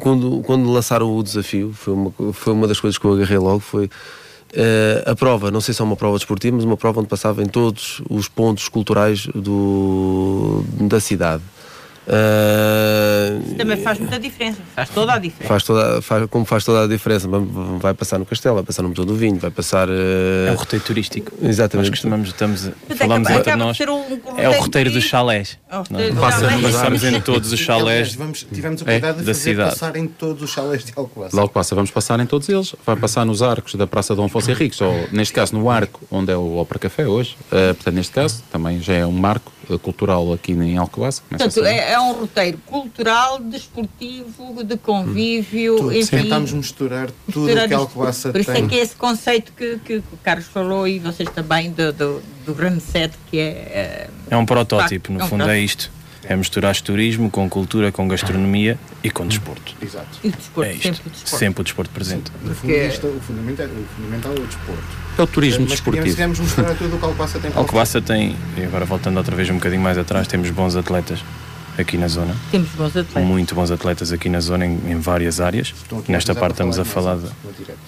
[0.00, 3.60] quando, quando lançaram o desafio, foi uma, foi uma das coisas que eu agarrei logo,
[3.60, 7.08] foi uh, a prova, não sei se é uma prova desportiva, mas uma prova onde
[7.08, 11.42] passava em todos os pontos culturais do, da cidade.
[12.08, 15.46] Uh, também faz muita diferença, faz toda a diferença.
[15.46, 17.28] Faz toda, faz, como faz toda a diferença,
[17.78, 19.90] vai passar no Castelo, vai passar no Motor do Vinho, vai passar.
[19.90, 20.48] Uh...
[20.48, 21.32] É um roteiro turístico.
[21.42, 21.90] Exatamente.
[21.90, 23.78] Nós costumamos, estamos, falamos entre nós.
[23.80, 25.58] Um, é o roteiro dos chalés.
[25.70, 25.84] Oh,
[26.18, 28.14] Passa, passamos em todos os chalés.
[28.14, 29.70] Vamos, tivemos o cuidado é, de fazer cidade.
[29.70, 31.36] passar em todos os chalés de Alcobaça.
[31.36, 32.74] De Alcobaça, vamos passar em todos eles.
[32.86, 36.32] Vai passar nos arcos da Praça Dom Afonso Henriques, ou neste caso no arco onde
[36.32, 37.36] é o Opera Café hoje.
[37.48, 41.22] Uh, portanto, neste caso, também já é um marco cultural aqui em Alcobaça.
[41.28, 45.76] Portanto, é, é, um roteiro cultural, desportivo, de convívio.
[45.76, 45.96] Tudo.
[45.96, 49.52] Enfim, Tentamos misturar tudo misturar o que Alcobaça Por isso é que é esse conceito
[49.52, 54.08] que, que, o Carlos falou e vocês também do, do, do grande set que é.
[54.30, 55.97] É um protótipo, no é um fundo é isto.
[56.24, 59.74] É misturar turismo com cultura, com gastronomia e com desporto.
[59.80, 60.18] Exato.
[60.22, 60.82] E o desporto, é isto.
[60.82, 61.38] sempre o desporto.
[61.38, 62.32] Sempre o desporto presente.
[62.42, 64.82] No fundo, isto, o, fundamental, o fundamental é o desporto.
[65.18, 66.28] É o turismo Mas desportivo.
[66.28, 67.52] Mas mostrar tudo o que Alcobaça tem.
[67.54, 71.20] Alcobaça tem, e agora voltando outra vez um bocadinho mais atrás, temos bons atletas
[71.78, 72.34] aqui na zona.
[72.50, 73.24] Temos bons atletas.
[73.24, 75.74] Muito bons atletas aqui na zona, em, em várias áreas.
[76.08, 77.28] Nesta parte estamos a falar de...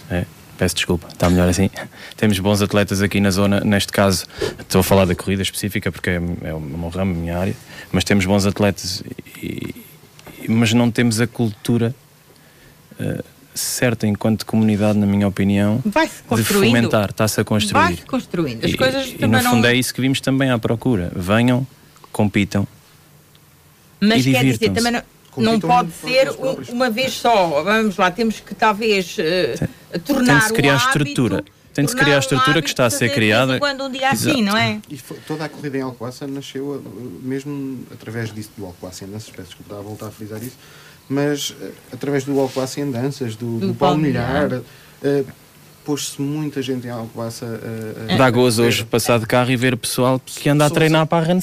[0.09, 0.24] É,
[0.61, 1.70] peço desculpa, está melhor assim.
[2.18, 4.26] Temos bons atletas aqui na zona, neste caso
[4.58, 7.56] estou a falar da corrida específica porque é, é o meu ramo, a minha área,
[7.90, 9.02] mas temos bons atletas,
[9.42, 9.74] e,
[10.46, 11.94] mas não temos a cultura
[13.00, 15.82] uh, certa enquanto comunidade, na minha opinião,
[16.36, 17.82] de fomentar, está-se a construir.
[17.82, 18.62] Vai-se construindo.
[18.62, 19.68] As e, coisas e no fundo não...
[19.70, 21.11] é isso que vimos também à procura.
[21.16, 21.66] Venham,
[22.12, 22.68] compitam.
[23.98, 25.02] Mas e quer dizer, também não,
[25.38, 26.30] não pode ser
[26.68, 27.62] uma vez só.
[27.62, 31.45] Vamos lá, temos que talvez uh, tornar Tem de se criar um estrutura.
[31.72, 33.59] Tem de se criar a estrutura que está a ser criada.
[33.59, 34.80] Quando um dia assim, não é?
[34.88, 39.49] E foi, toda a corrida em Alcoaça nasceu uh, mesmo através disso do Alcoacenenses, peço
[39.49, 40.57] desculpa, a voltar a frisar isso,
[41.09, 45.26] mas uh, através do Alcoaça em danças, do, do, do Palmilhar, uh,
[45.84, 47.47] pôs-se muita gente em Alcoaça.
[47.47, 50.70] Uh, uh, Dá gozo hoje passar de carro e ver o pessoal que anda a
[50.70, 51.41] treinar para a Run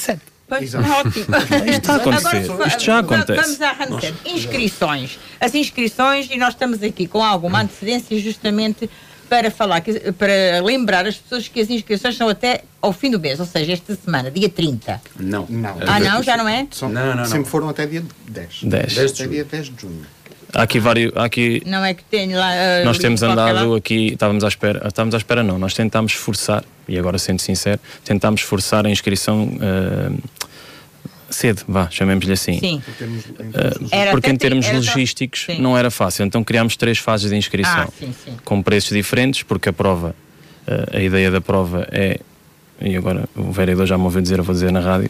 [0.47, 0.71] 7.
[0.71, 1.25] Pois, ótimo.
[1.65, 2.51] Isto está a acontecer.
[2.51, 3.41] Agora, Isto já acontece.
[3.41, 5.19] Vamos à Run Inscrições.
[5.39, 8.89] As inscrições, e nós estamos aqui com alguma antecedência justamente
[9.29, 9.83] para falar,
[10.17, 13.73] para lembrar as pessoas que as inscrições são até ao fim do mês, ou seja,
[13.73, 15.01] esta semana, dia 30.
[15.19, 15.45] Não.
[15.49, 15.77] não.
[15.85, 16.23] Ah, não?
[16.23, 16.65] Já não é?
[16.71, 17.25] São, não, não, não.
[17.25, 18.63] Sempre foram até dia 10.
[18.63, 18.93] 10.
[18.95, 20.05] 10 até dia 10 de junho.
[20.53, 21.11] Há aqui vários.
[21.15, 22.51] Há aqui, não é que tem lá.
[22.51, 25.59] Uh, nós temos andado aqui, estávamos à espera, estávamos à espera, não.
[25.59, 30.17] Nós tentámos forçar, e agora sendo sincero, tentámos forçar a inscrição uh,
[31.29, 32.59] cedo, vá, chamemos-lhe assim.
[32.59, 32.81] Sim.
[34.11, 35.61] Porque em termos logísticos sim.
[35.61, 36.25] não era fácil.
[36.25, 38.37] Então criámos três fases de inscrição ah, sim, sim.
[38.45, 40.15] com preços diferentes, porque a prova,
[40.67, 42.19] uh, a ideia da prova é,
[42.81, 45.09] e agora o vereador já me ouviu dizer, eu vou dizer na rádio,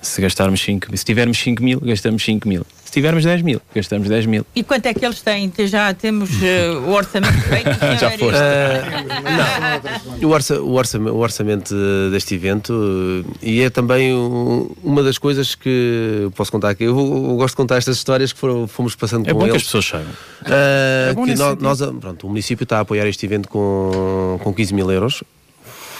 [0.00, 2.64] Se gastarmos 5 se tivermos 5 mil, gastamos 5 mil.
[2.96, 4.46] Se tivermos 10 mil, gastamos 10 mil.
[4.54, 5.52] E quanto é que eles têm?
[5.66, 7.68] Já temos uh, o orçamento feito?
[8.00, 8.40] Já foste.
[8.40, 10.30] Uh, não.
[10.30, 11.74] O, orça, o, orçamento, o orçamento
[12.10, 16.84] deste evento uh, e é também um, uma das coisas que posso contar aqui.
[16.84, 19.52] Eu, eu, gosto de contar estas histórias que foram, fomos passando é com bom eles.
[19.52, 20.12] que as pessoas saibam.
[20.40, 24.54] Uh, é que nós, nós, pronto, o município está a apoiar este evento com, com
[24.54, 25.22] 15 mil euros.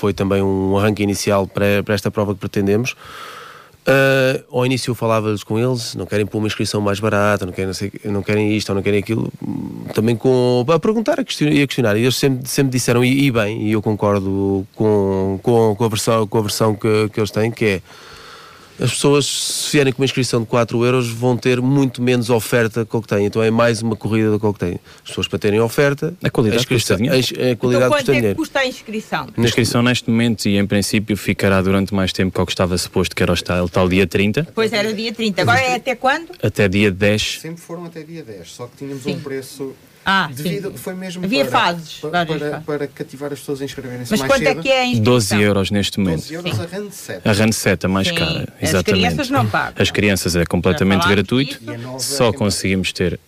[0.00, 2.96] Foi também um arranque inicial para, para esta prova que pretendemos.
[3.86, 7.52] Uh, ao início eu falava-lhes com eles, não querem pôr uma inscrição mais barata, não
[7.52, 9.32] querem, não, sei, não querem isto ou não querem aquilo,
[9.94, 11.96] também com, a perguntar e a questionar.
[11.96, 15.88] E eles sempre, sempre disseram, e, e bem, e eu concordo com, com, com a
[15.88, 17.82] versão, com a versão que, que eles têm, que é
[18.80, 22.84] as pessoas, se vierem com uma inscrição de 4 euros, vão ter muito menos oferta
[22.84, 23.26] que o que têm.
[23.26, 24.80] Então é mais uma corrida do que o que têm.
[25.02, 27.16] As pessoas, para terem oferta, a qualidade a custa dinheiro.
[27.16, 28.28] A, a qualidade então, custa quanto é dinheiro.
[28.28, 29.28] que custa a inscrição?
[29.36, 32.76] A inscrição neste momento e em princípio ficará durante mais tempo que o que estava
[32.76, 34.48] suposto, que era o tal, tal dia 30.
[34.54, 35.42] Pois era dia 30.
[35.42, 36.28] Agora é até quando?
[36.42, 37.38] Até dia 10.
[37.40, 39.14] Sempre foram até dia 10, só que tínhamos Sim.
[39.14, 39.74] um preço
[40.08, 40.76] ah, devido, sim.
[40.76, 44.32] foi mesmo Havia para, fases, para, para, para, cativar as pessoas a inscreverem-se Mas mais
[44.32, 44.60] quanto cedo.
[44.60, 45.04] é que é a inscrição?
[45.04, 46.20] 12 euros neste momento.
[46.20, 46.62] 12 euros sim.
[46.62, 47.28] a RAN 7.
[47.28, 48.14] A RAN 7 a mais sim.
[48.14, 48.76] cara, As exatamente.
[48.76, 49.82] As crianças não pagam.
[49.82, 51.60] As crianças é completamente gratuito.
[51.98, 53.18] Só conseguimos ter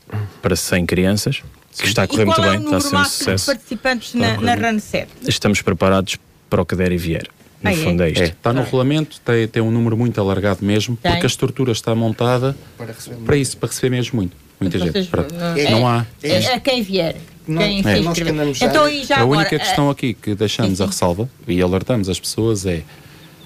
[0.40, 1.42] para 100 crianças,
[1.76, 3.46] que está a correr muito é bem, está a ser um sucesso.
[3.46, 5.10] participantes na, na RAN 7?
[5.26, 6.16] Estamos preparados
[6.48, 7.26] para o que der e vier.
[7.60, 8.22] No ah, fundo é, isto.
[8.22, 11.10] É, está no regulamento, tem, tem um número muito alargado mesmo, tem.
[11.10, 12.94] porque a estrutura está montada para,
[13.26, 14.36] para isso, para receber mesmo muito.
[14.60, 15.04] Muita gente.
[15.08, 16.06] Para, é, não há.
[16.22, 17.16] É, é quem vier.
[17.46, 18.00] Não, quem é.
[18.00, 21.28] nós que já então, e já a agora, única questão aqui que deixamos a ressalva
[21.46, 22.82] e alertamos as pessoas é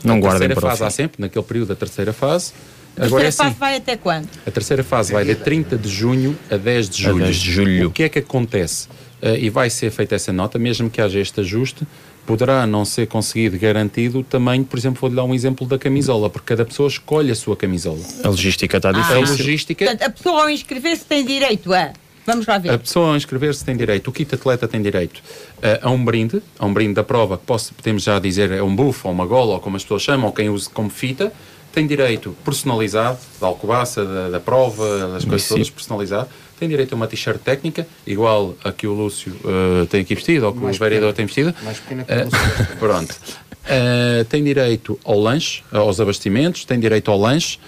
[0.03, 2.53] não a guardem terceira para fase o há sempre, naquele período da terceira fase.
[2.97, 4.29] A Agora terceira é assim, fase vai até quando?
[4.47, 7.23] A terceira fase vai de 30 de junho a 10 de julho.
[7.23, 7.89] A 10 de julho.
[7.89, 8.89] O que é que acontece?
[9.23, 11.87] Uh, e vai ser feita essa nota, mesmo que haja este ajuste,
[12.27, 16.31] poderá não ser conseguido garantido o tamanho, por exemplo, vou-lhe dar um exemplo da camisola,
[16.31, 17.99] porque cada pessoa escolhe a sua camisola.
[18.23, 19.16] A logística está Ah, difícil.
[19.16, 19.85] A logística.
[19.85, 21.93] Portanto, a pessoa ao inscrever-se tem direito a.
[22.25, 22.70] Vamos lá ver.
[22.70, 26.41] A pessoa ao inscrever-se tem direito, o kit atleta tem direito uh, a um brinde,
[26.57, 29.27] a um brinde da prova, que posso, podemos já dizer é um buff, ou uma
[29.27, 31.33] gola, ou como as pessoas chamam, ou quem use como fita,
[31.73, 36.29] tem direito personalizado, da alcobaça, da, da prova, das coisas todas personalizado,
[36.63, 40.47] tem direito a uma t-shirt técnica, igual a que o Lúcio uh, tem aqui vestido,
[40.47, 41.53] ou que Mais o vereador tem vestido.
[41.65, 42.39] Mais pequena que o Lúcio.
[42.79, 43.17] Pronto.
[43.65, 47.59] Uh, tem direito ao lanche, aos abastecimentos, tem direito ao lanche.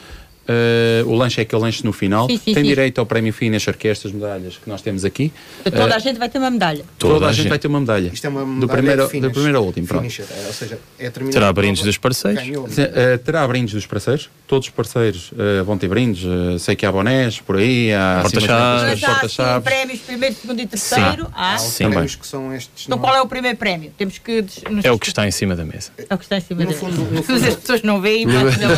[0.46, 2.26] Uh, o lanche é aquele lanche no final.
[2.28, 2.68] Sim, sim, tem sim.
[2.68, 5.32] direito ao prémio Finisher, que é estas medalhas que nós temos aqui.
[5.64, 6.84] Toda Uh, a gente vai ter uma medalha.
[6.98, 7.48] Toda, Toda a a gente gente.
[7.50, 8.10] vai ter uma medalha.
[8.12, 9.28] Isto é uma do medalha primeiro, de finish.
[9.28, 9.86] do primeiro ao último.
[9.86, 10.02] Pronto.
[10.02, 12.42] Finisher, é, ou seja, é terminar Terá brindes dos parceiros.
[12.42, 12.64] ganhou.
[12.66, 14.28] Uh, terá brindes dos parceiros.
[14.46, 16.24] Todos os parceiros uh, vão ter brindes.
[16.24, 19.02] Uh, sei que há bonés por aí, há Porta-chaves.
[19.04, 19.64] há porta-chaves.
[19.64, 21.26] prémios primeiro, segundo e terceiro.
[21.34, 21.54] Ah.
[21.54, 22.84] Há os Sim, prémios que são estes.
[22.86, 23.90] Então qual é o primeiro prémio?
[23.96, 24.44] Temos que.
[24.82, 25.90] É o que está em cima da mesa.
[26.08, 27.48] É o que está em cima No da mesa.
[27.48, 28.72] As pessoas não veem, mas não.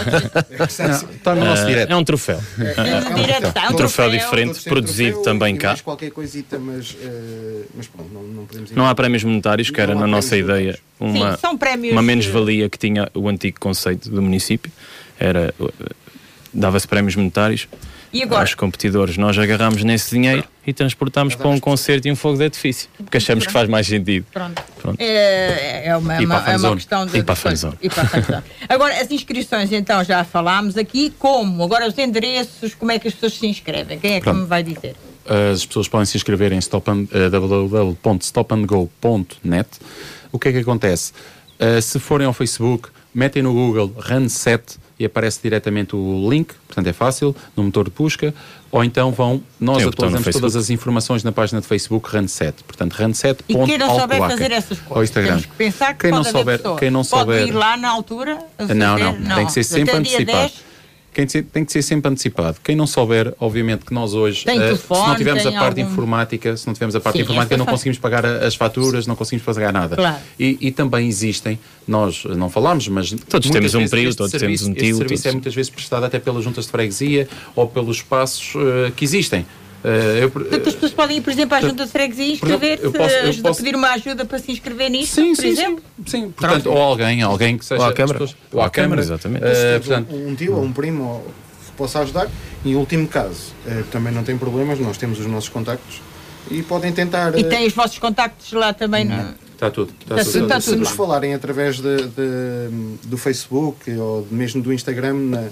[1.16, 1.90] Está no nosso Ah, direto.
[1.92, 2.40] é um troféu.
[3.16, 3.64] Direto está.
[3.64, 4.10] É um troféu troféu.
[4.10, 4.62] diferente.
[4.62, 5.68] Produzido troféu também cá.
[5.68, 8.74] mais qualquer coisita, mas, eh, mas pronto, não, não podemos ir.
[8.76, 11.38] Não há prémios monetários, que era na nossa ideia uma,
[11.92, 14.70] uma eh, menos-valia que tinha o antigo conceito do município.
[15.18, 15.72] Era uh,
[16.52, 17.68] dava-se prémios monetários
[18.16, 18.40] E agora?
[18.40, 19.18] aos competidores.
[19.18, 23.18] Nós agarramos nesse dinheiro e transportámos para um concerto e um fogo de artifício, porque
[23.18, 24.24] achamos que faz mais sentido.
[24.32, 24.62] Pronto.
[24.80, 24.96] Pronto.
[24.98, 27.18] É, é uma, E para uma, é uma questão de.
[27.18, 27.76] E para a fanzone.
[27.82, 27.90] E.
[28.72, 31.12] Agora, as inscrições, então, já falámos aqui.
[31.18, 31.62] Como?
[31.62, 33.98] Agora, os endereços, como é que as pessoas se inscrevem?
[33.98, 34.40] Quem é que Pronto.
[34.40, 34.96] me vai dizer?
[35.52, 39.68] As pessoas podem se inscrever em and, eh, www.stopandgo.net.
[40.32, 41.12] O que é que acontece?
[41.58, 46.86] Eh, se forem ao Facebook, metem no Google Run7 e aparece diretamente o link, portanto
[46.86, 48.34] é fácil, no motor de busca,
[48.70, 52.94] ou então vão, nós Tem atualizamos todas as informações na página de Facebook Run7, portanto
[52.94, 53.38] Run7.
[53.48, 55.30] E quem não souber fazer essas coisas, Instagram.
[55.30, 56.78] temos que pensar que quem pode não souber, pessoas.
[56.80, 58.38] quem não pode souber, ir lá na altura.
[58.58, 60.52] não, fazer- não, tem que ser sempre antecipado.
[61.16, 62.58] 10, Quem te- tem que ser sempre antecipado.
[62.62, 65.60] Quem não souber, obviamente que nós hoje, Tem eh, telefone, se não tivermos tem a
[65.60, 68.54] parte algum- informática, se não tivermos a parte Sim, informática, não faz- conseguimos pagar as
[68.54, 69.96] faturas, não conseguimos pagar nada.
[69.96, 70.16] Claro.
[70.38, 71.58] E, e também existem,
[71.88, 75.22] nós não falamos, mas Todos temos um período, todos serviço, temos um este tio, serviço
[75.22, 79.04] todos- é muitas vezes prestado até pelas juntas de freguesia ou pelos espaços eh, que
[79.04, 79.46] existem.
[79.84, 82.90] Eh, eu- Portanto, as pessoas podem ir, por exemplo, à junta de freguesia e inscrever-se,
[83.42, 85.84] posso- pedir uma ajuda para se inscrever nisto, Sim, por sim, sim, exemplo.
[86.06, 86.30] sim.
[86.30, 87.82] Portanto, ou alguém, alguém que seja.
[87.82, 88.24] Ou à Câmara.
[88.24, 89.44] as pessoas- Ou à Câmara, exatamente.
[89.46, 91.20] Se temos portanto, um, tio ou um primo ou
[91.66, 92.28] que possa ajudar.
[92.64, 96.00] Em último caso, eh, também não tem problemas, nós temos os nossos contactos
[96.50, 97.36] e podem tentar.
[97.38, 99.04] E eh, tem os vossos contactos lá também.
[99.04, 99.92] no- está tudo.
[100.00, 100.32] Está Está tudo.
[100.32, 100.94] se, Está se tudo nos lá.
[100.96, 105.48] falarem através de, de- do Facebook ou mesmo do Instagram, na-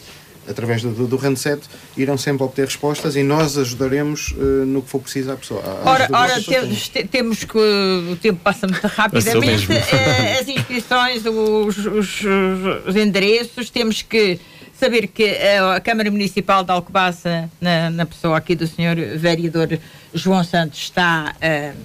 [0.48, 1.62] através do, do, do Randset,
[1.96, 5.62] irão sempre obter respostas e nós ajudaremos eh, no que for preciso à pessoa.
[5.62, 7.58] à Ora, ora temos, te- temos que.
[7.58, 9.66] O tempo passa muito rapidamente.
[9.72, 12.20] eh, As inscrições, os, os-
[12.86, 14.38] os endereços, temos que
[14.78, 15.24] saber que
[15.76, 19.78] a Câmara Municipal de Alcobaça, na, na pessoa aqui do senhor vereador
[20.12, 21.78] João Santos, está, uh,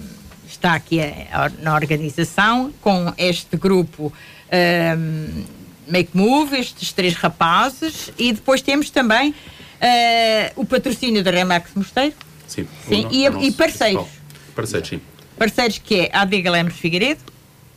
[0.48, 5.44] está aqui a, na organização com este grupo uh,
[5.90, 12.16] Make Move, estes três rapazes, e depois temos também uh, o patrocínio da Remax Mosteiro.
[12.48, 14.08] Sim, sim e, e, parceiros.
[14.56, 15.02] Parceiros, sim.
[15.38, 17.22] Parceiros que é a Adega Lemos Figueiredo,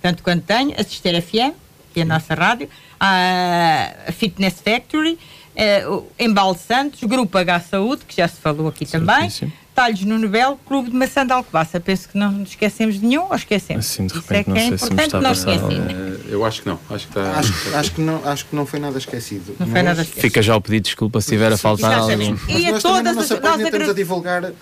[0.01, 1.55] tanto quanto tenho, a Sister FM,
[1.93, 5.19] que é a nossa rádio, a Fitness Factory,
[5.57, 9.31] uh, o Embalo Santos, Grupo H Saúde, que já se falou aqui também,
[9.75, 11.81] Talhos no Nobel, Clube de Maçã de Alcobaça.
[11.81, 13.87] Penso que não esquecemos de nenhum ou esquecemos?
[13.87, 15.81] Assim, de repente, Isso é que é importante se não esquecer.
[15.81, 16.79] Uh, eu acho que não.
[16.91, 17.39] Acho que, está...
[17.39, 19.57] acho, acho, que não, acho que não foi nada esquecido.
[19.59, 20.23] Não foi nada esquecido.
[20.23, 22.37] Fica já o pedido de desculpa se estiver a faltar algum.
[22.49, 23.41] E a todas as...
[23.41, 24.53] Nós estamos a divulgar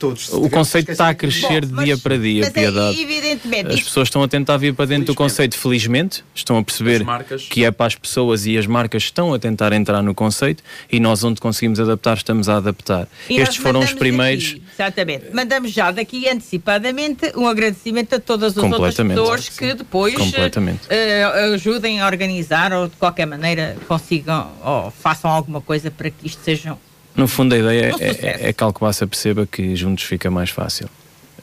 [0.00, 0.32] todos.
[0.32, 2.98] O conceito está a crescer de dia para dia, mas piedade.
[2.98, 3.74] É, evidentemente.
[3.74, 7.04] As pessoas estão a tentar vir para dentro do conceito, felizmente, estão a perceber
[7.50, 10.98] que é para as pessoas e as marcas estão a tentar entrar no conceito e
[10.98, 13.06] nós, onde conseguimos adaptar, estamos a adaptar.
[13.28, 14.52] E Estes foram os primeiros.
[14.52, 15.24] Aqui, exatamente.
[15.34, 22.00] Mandamos já daqui antecipadamente um agradecimento a todas as outras pessoas que depois uh, ajudem
[22.00, 26.76] a organizar ou de qualquer maneira consigam ou façam alguma coisa para que isto seja
[27.20, 30.88] no fundo, a ideia é, é, é que Alcobaça perceba que juntos fica mais fácil.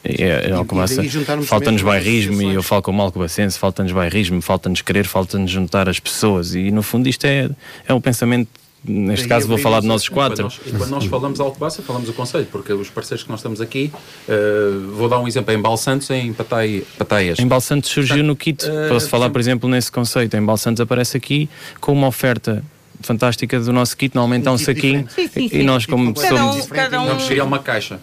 [0.04, 1.02] É, é Alcobaça,
[1.44, 6.54] falta-nos bairrismo e eu falo como alcobacense, falta-nos bairrismo, falta-nos querer, falta-nos juntar as pessoas.
[6.54, 7.48] E no fundo isto é,
[7.86, 8.48] é um pensamento
[8.84, 10.36] neste Daí caso vou falar de nós quatro.
[10.36, 13.60] Quando nós, quando nós falamos Alcobaça, falamos o Conselho, porque os parceiros que nós estamos
[13.60, 13.92] aqui,
[14.28, 17.38] uh, vou dar um exemplo, em Balsantos, em Patai, Pataias.
[17.38, 21.16] Em Balsantos surgiu no kit, uh, posso falar por exemplo nesse conceito, em Balsantos aparece
[21.16, 21.48] aqui
[21.80, 22.64] com uma oferta
[23.00, 24.14] fantástica do nosso kit.
[24.14, 26.66] Normalmente há um saquinho sim, sim, e nós, como cada somos.
[26.66, 28.00] Um, cada um, Vamos criar uma caixa.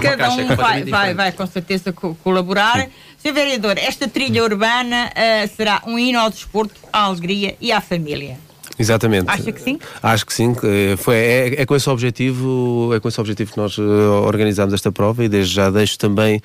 [0.00, 2.88] Cada um vai, vai, vai, com certeza colaborar.
[3.18, 3.32] Sr.
[3.32, 8.38] Vereador, esta trilha urbana uh, será um hino ao desporto, à alegria e à família.
[8.78, 9.28] Exatamente.
[9.28, 9.78] Acha que sim?
[10.00, 10.54] Acho que sim.
[10.98, 13.82] Foi, é, é, com esse objetivo, é com esse objetivo que nós uh,
[14.24, 16.40] organizamos esta prova e desde já deixo também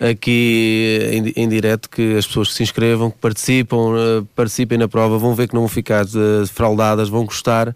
[0.00, 4.88] aqui em, em direto que as pessoas que se inscrevam, que participam, uh, participem na
[4.88, 7.74] prova, vão ver que não vão ficar defraudadas, vão gostar.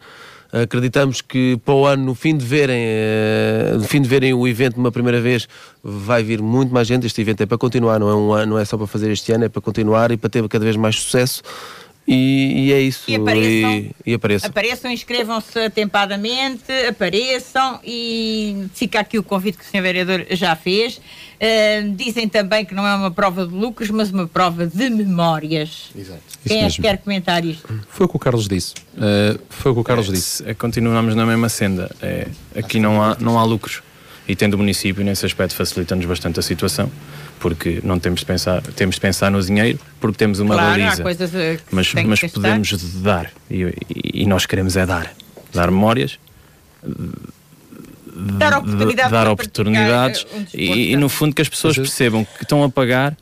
[0.53, 4.47] Acreditamos que para o ano, no fim de verem, uh, no fim de verem o
[4.47, 5.49] evento uma primeira vez,
[5.83, 7.07] vai vir muito mais gente.
[7.07, 9.33] Este evento é para continuar, não é um ano, não é só para fazer este
[9.33, 11.43] ano, é para continuar e para ter cada vez mais sucesso.
[12.13, 13.05] E, e, é isso.
[13.09, 14.51] E apareçam, e, e apareçam.
[14.51, 19.83] apareçam inscrevam-se atempadamente, apareçam e fica aqui o convite que o Sr.
[19.83, 20.97] Vereador já fez.
[20.97, 25.91] Uh, dizem também que não é uma prova de lucros, mas uma prova de memórias.
[25.97, 26.21] Exato.
[26.47, 27.67] Quem é que quer comentar isto?
[27.89, 28.75] Foi o que o Carlos disse.
[28.95, 30.49] Uh, foi o que o Carlos é, disse.
[30.49, 31.91] É, continuamos na mesma senda.
[32.01, 33.83] É, aqui não há, não há lucros.
[34.29, 36.91] E tendo o município, nesse aspecto, facilita-nos bastante a situação
[37.43, 41.03] porque não temos de pensar, temos de pensar no dinheiro porque temos uma claro, baliza.
[41.73, 42.73] mas mas podemos
[43.03, 43.75] dar e,
[44.23, 45.13] e, nós queremos é dar.
[45.53, 46.21] Dar memórias,
[48.39, 52.63] dar, oportunidade dar oportunidades um e, e, no fundo que as pessoas percebam que estão
[52.63, 53.17] a pagar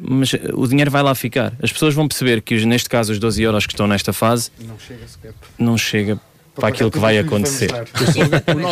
[0.00, 1.52] mas o dinheiro vai lá ficar.
[1.60, 4.78] As pessoas vão perceber que, neste caso, os 12 euros que estão nesta fase não
[4.78, 5.34] chega sequer.
[5.58, 6.20] Não chega
[6.58, 7.70] para aquilo que vai acontecer.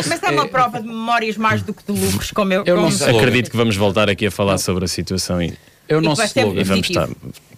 [0.07, 3.49] Mas é uma prova de memórias mais do que de lucros, como eu, eu Acredito
[3.49, 5.53] que vamos voltar aqui a falar sobre a situação e,
[5.87, 6.59] é o nosso slogan.
[6.59, 7.09] E vamos estar.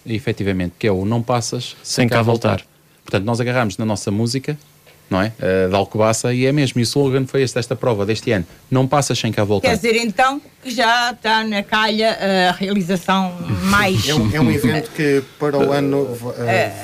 [0.05, 2.49] Efetivamente, que é o não passas sem, sem cá voltar.
[2.49, 2.65] voltar.
[3.03, 4.57] Portanto, nós agarramos na nossa música
[5.09, 5.33] não é?
[5.39, 6.79] Uh, da Alcobaça, e é mesmo.
[6.79, 9.69] E o slogan foi este desta prova deste ano: Não passas sem cá voltar.
[9.69, 12.17] Quer dizer, então, que já está na calha
[12.49, 13.33] a realização
[13.63, 14.07] mais.
[14.07, 16.33] É um, é um evento que para o ano uh,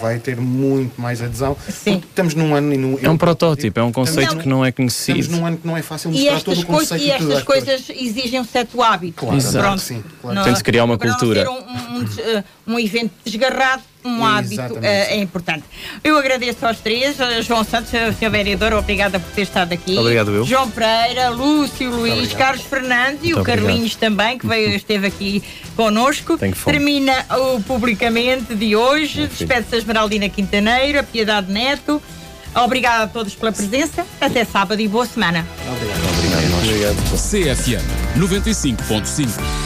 [0.02, 1.56] vai ter muito mais adesão.
[1.70, 2.02] Sim.
[2.08, 2.98] Estamos num ano e num.
[3.02, 5.20] É um protótipo, é um conceito que não é conhecido.
[5.20, 7.04] Estamos num ano que não é fácil mostrar todo o conceito.
[7.04, 9.18] E estas coisas exigem um certo hábito.
[9.18, 9.66] Claro, Exato.
[9.66, 9.82] Pronto.
[9.82, 10.44] Sim, claro.
[10.44, 11.50] Tem de criar uma cultura.
[11.50, 15.64] Um, um, um, um evento desgarrado um hábito uh, é importante.
[16.04, 18.30] Eu agradeço aos três, João Santos, Sr.
[18.30, 19.98] Vereador, obrigada por ter estado aqui.
[19.98, 20.46] Obrigado, eu.
[20.46, 25.44] João Pereira, Lúcio, Luís, Carlos Fernandes e o Carlinhos também, que veio, esteve aqui
[25.76, 26.38] connosco.
[26.38, 29.28] Termina o publicamente de hoje.
[29.28, 32.02] Despede-se a Esmeraldina Quintaneiro, a Piedade Neto.
[32.56, 34.06] Obrigada a todos pela presença.
[34.22, 35.46] Até sábado e boa semana.
[35.68, 36.06] Obrigado.
[36.18, 36.56] Obrigado.
[36.64, 36.96] Obrigado.
[37.18, 37.84] CFM
[38.18, 39.65] 95.5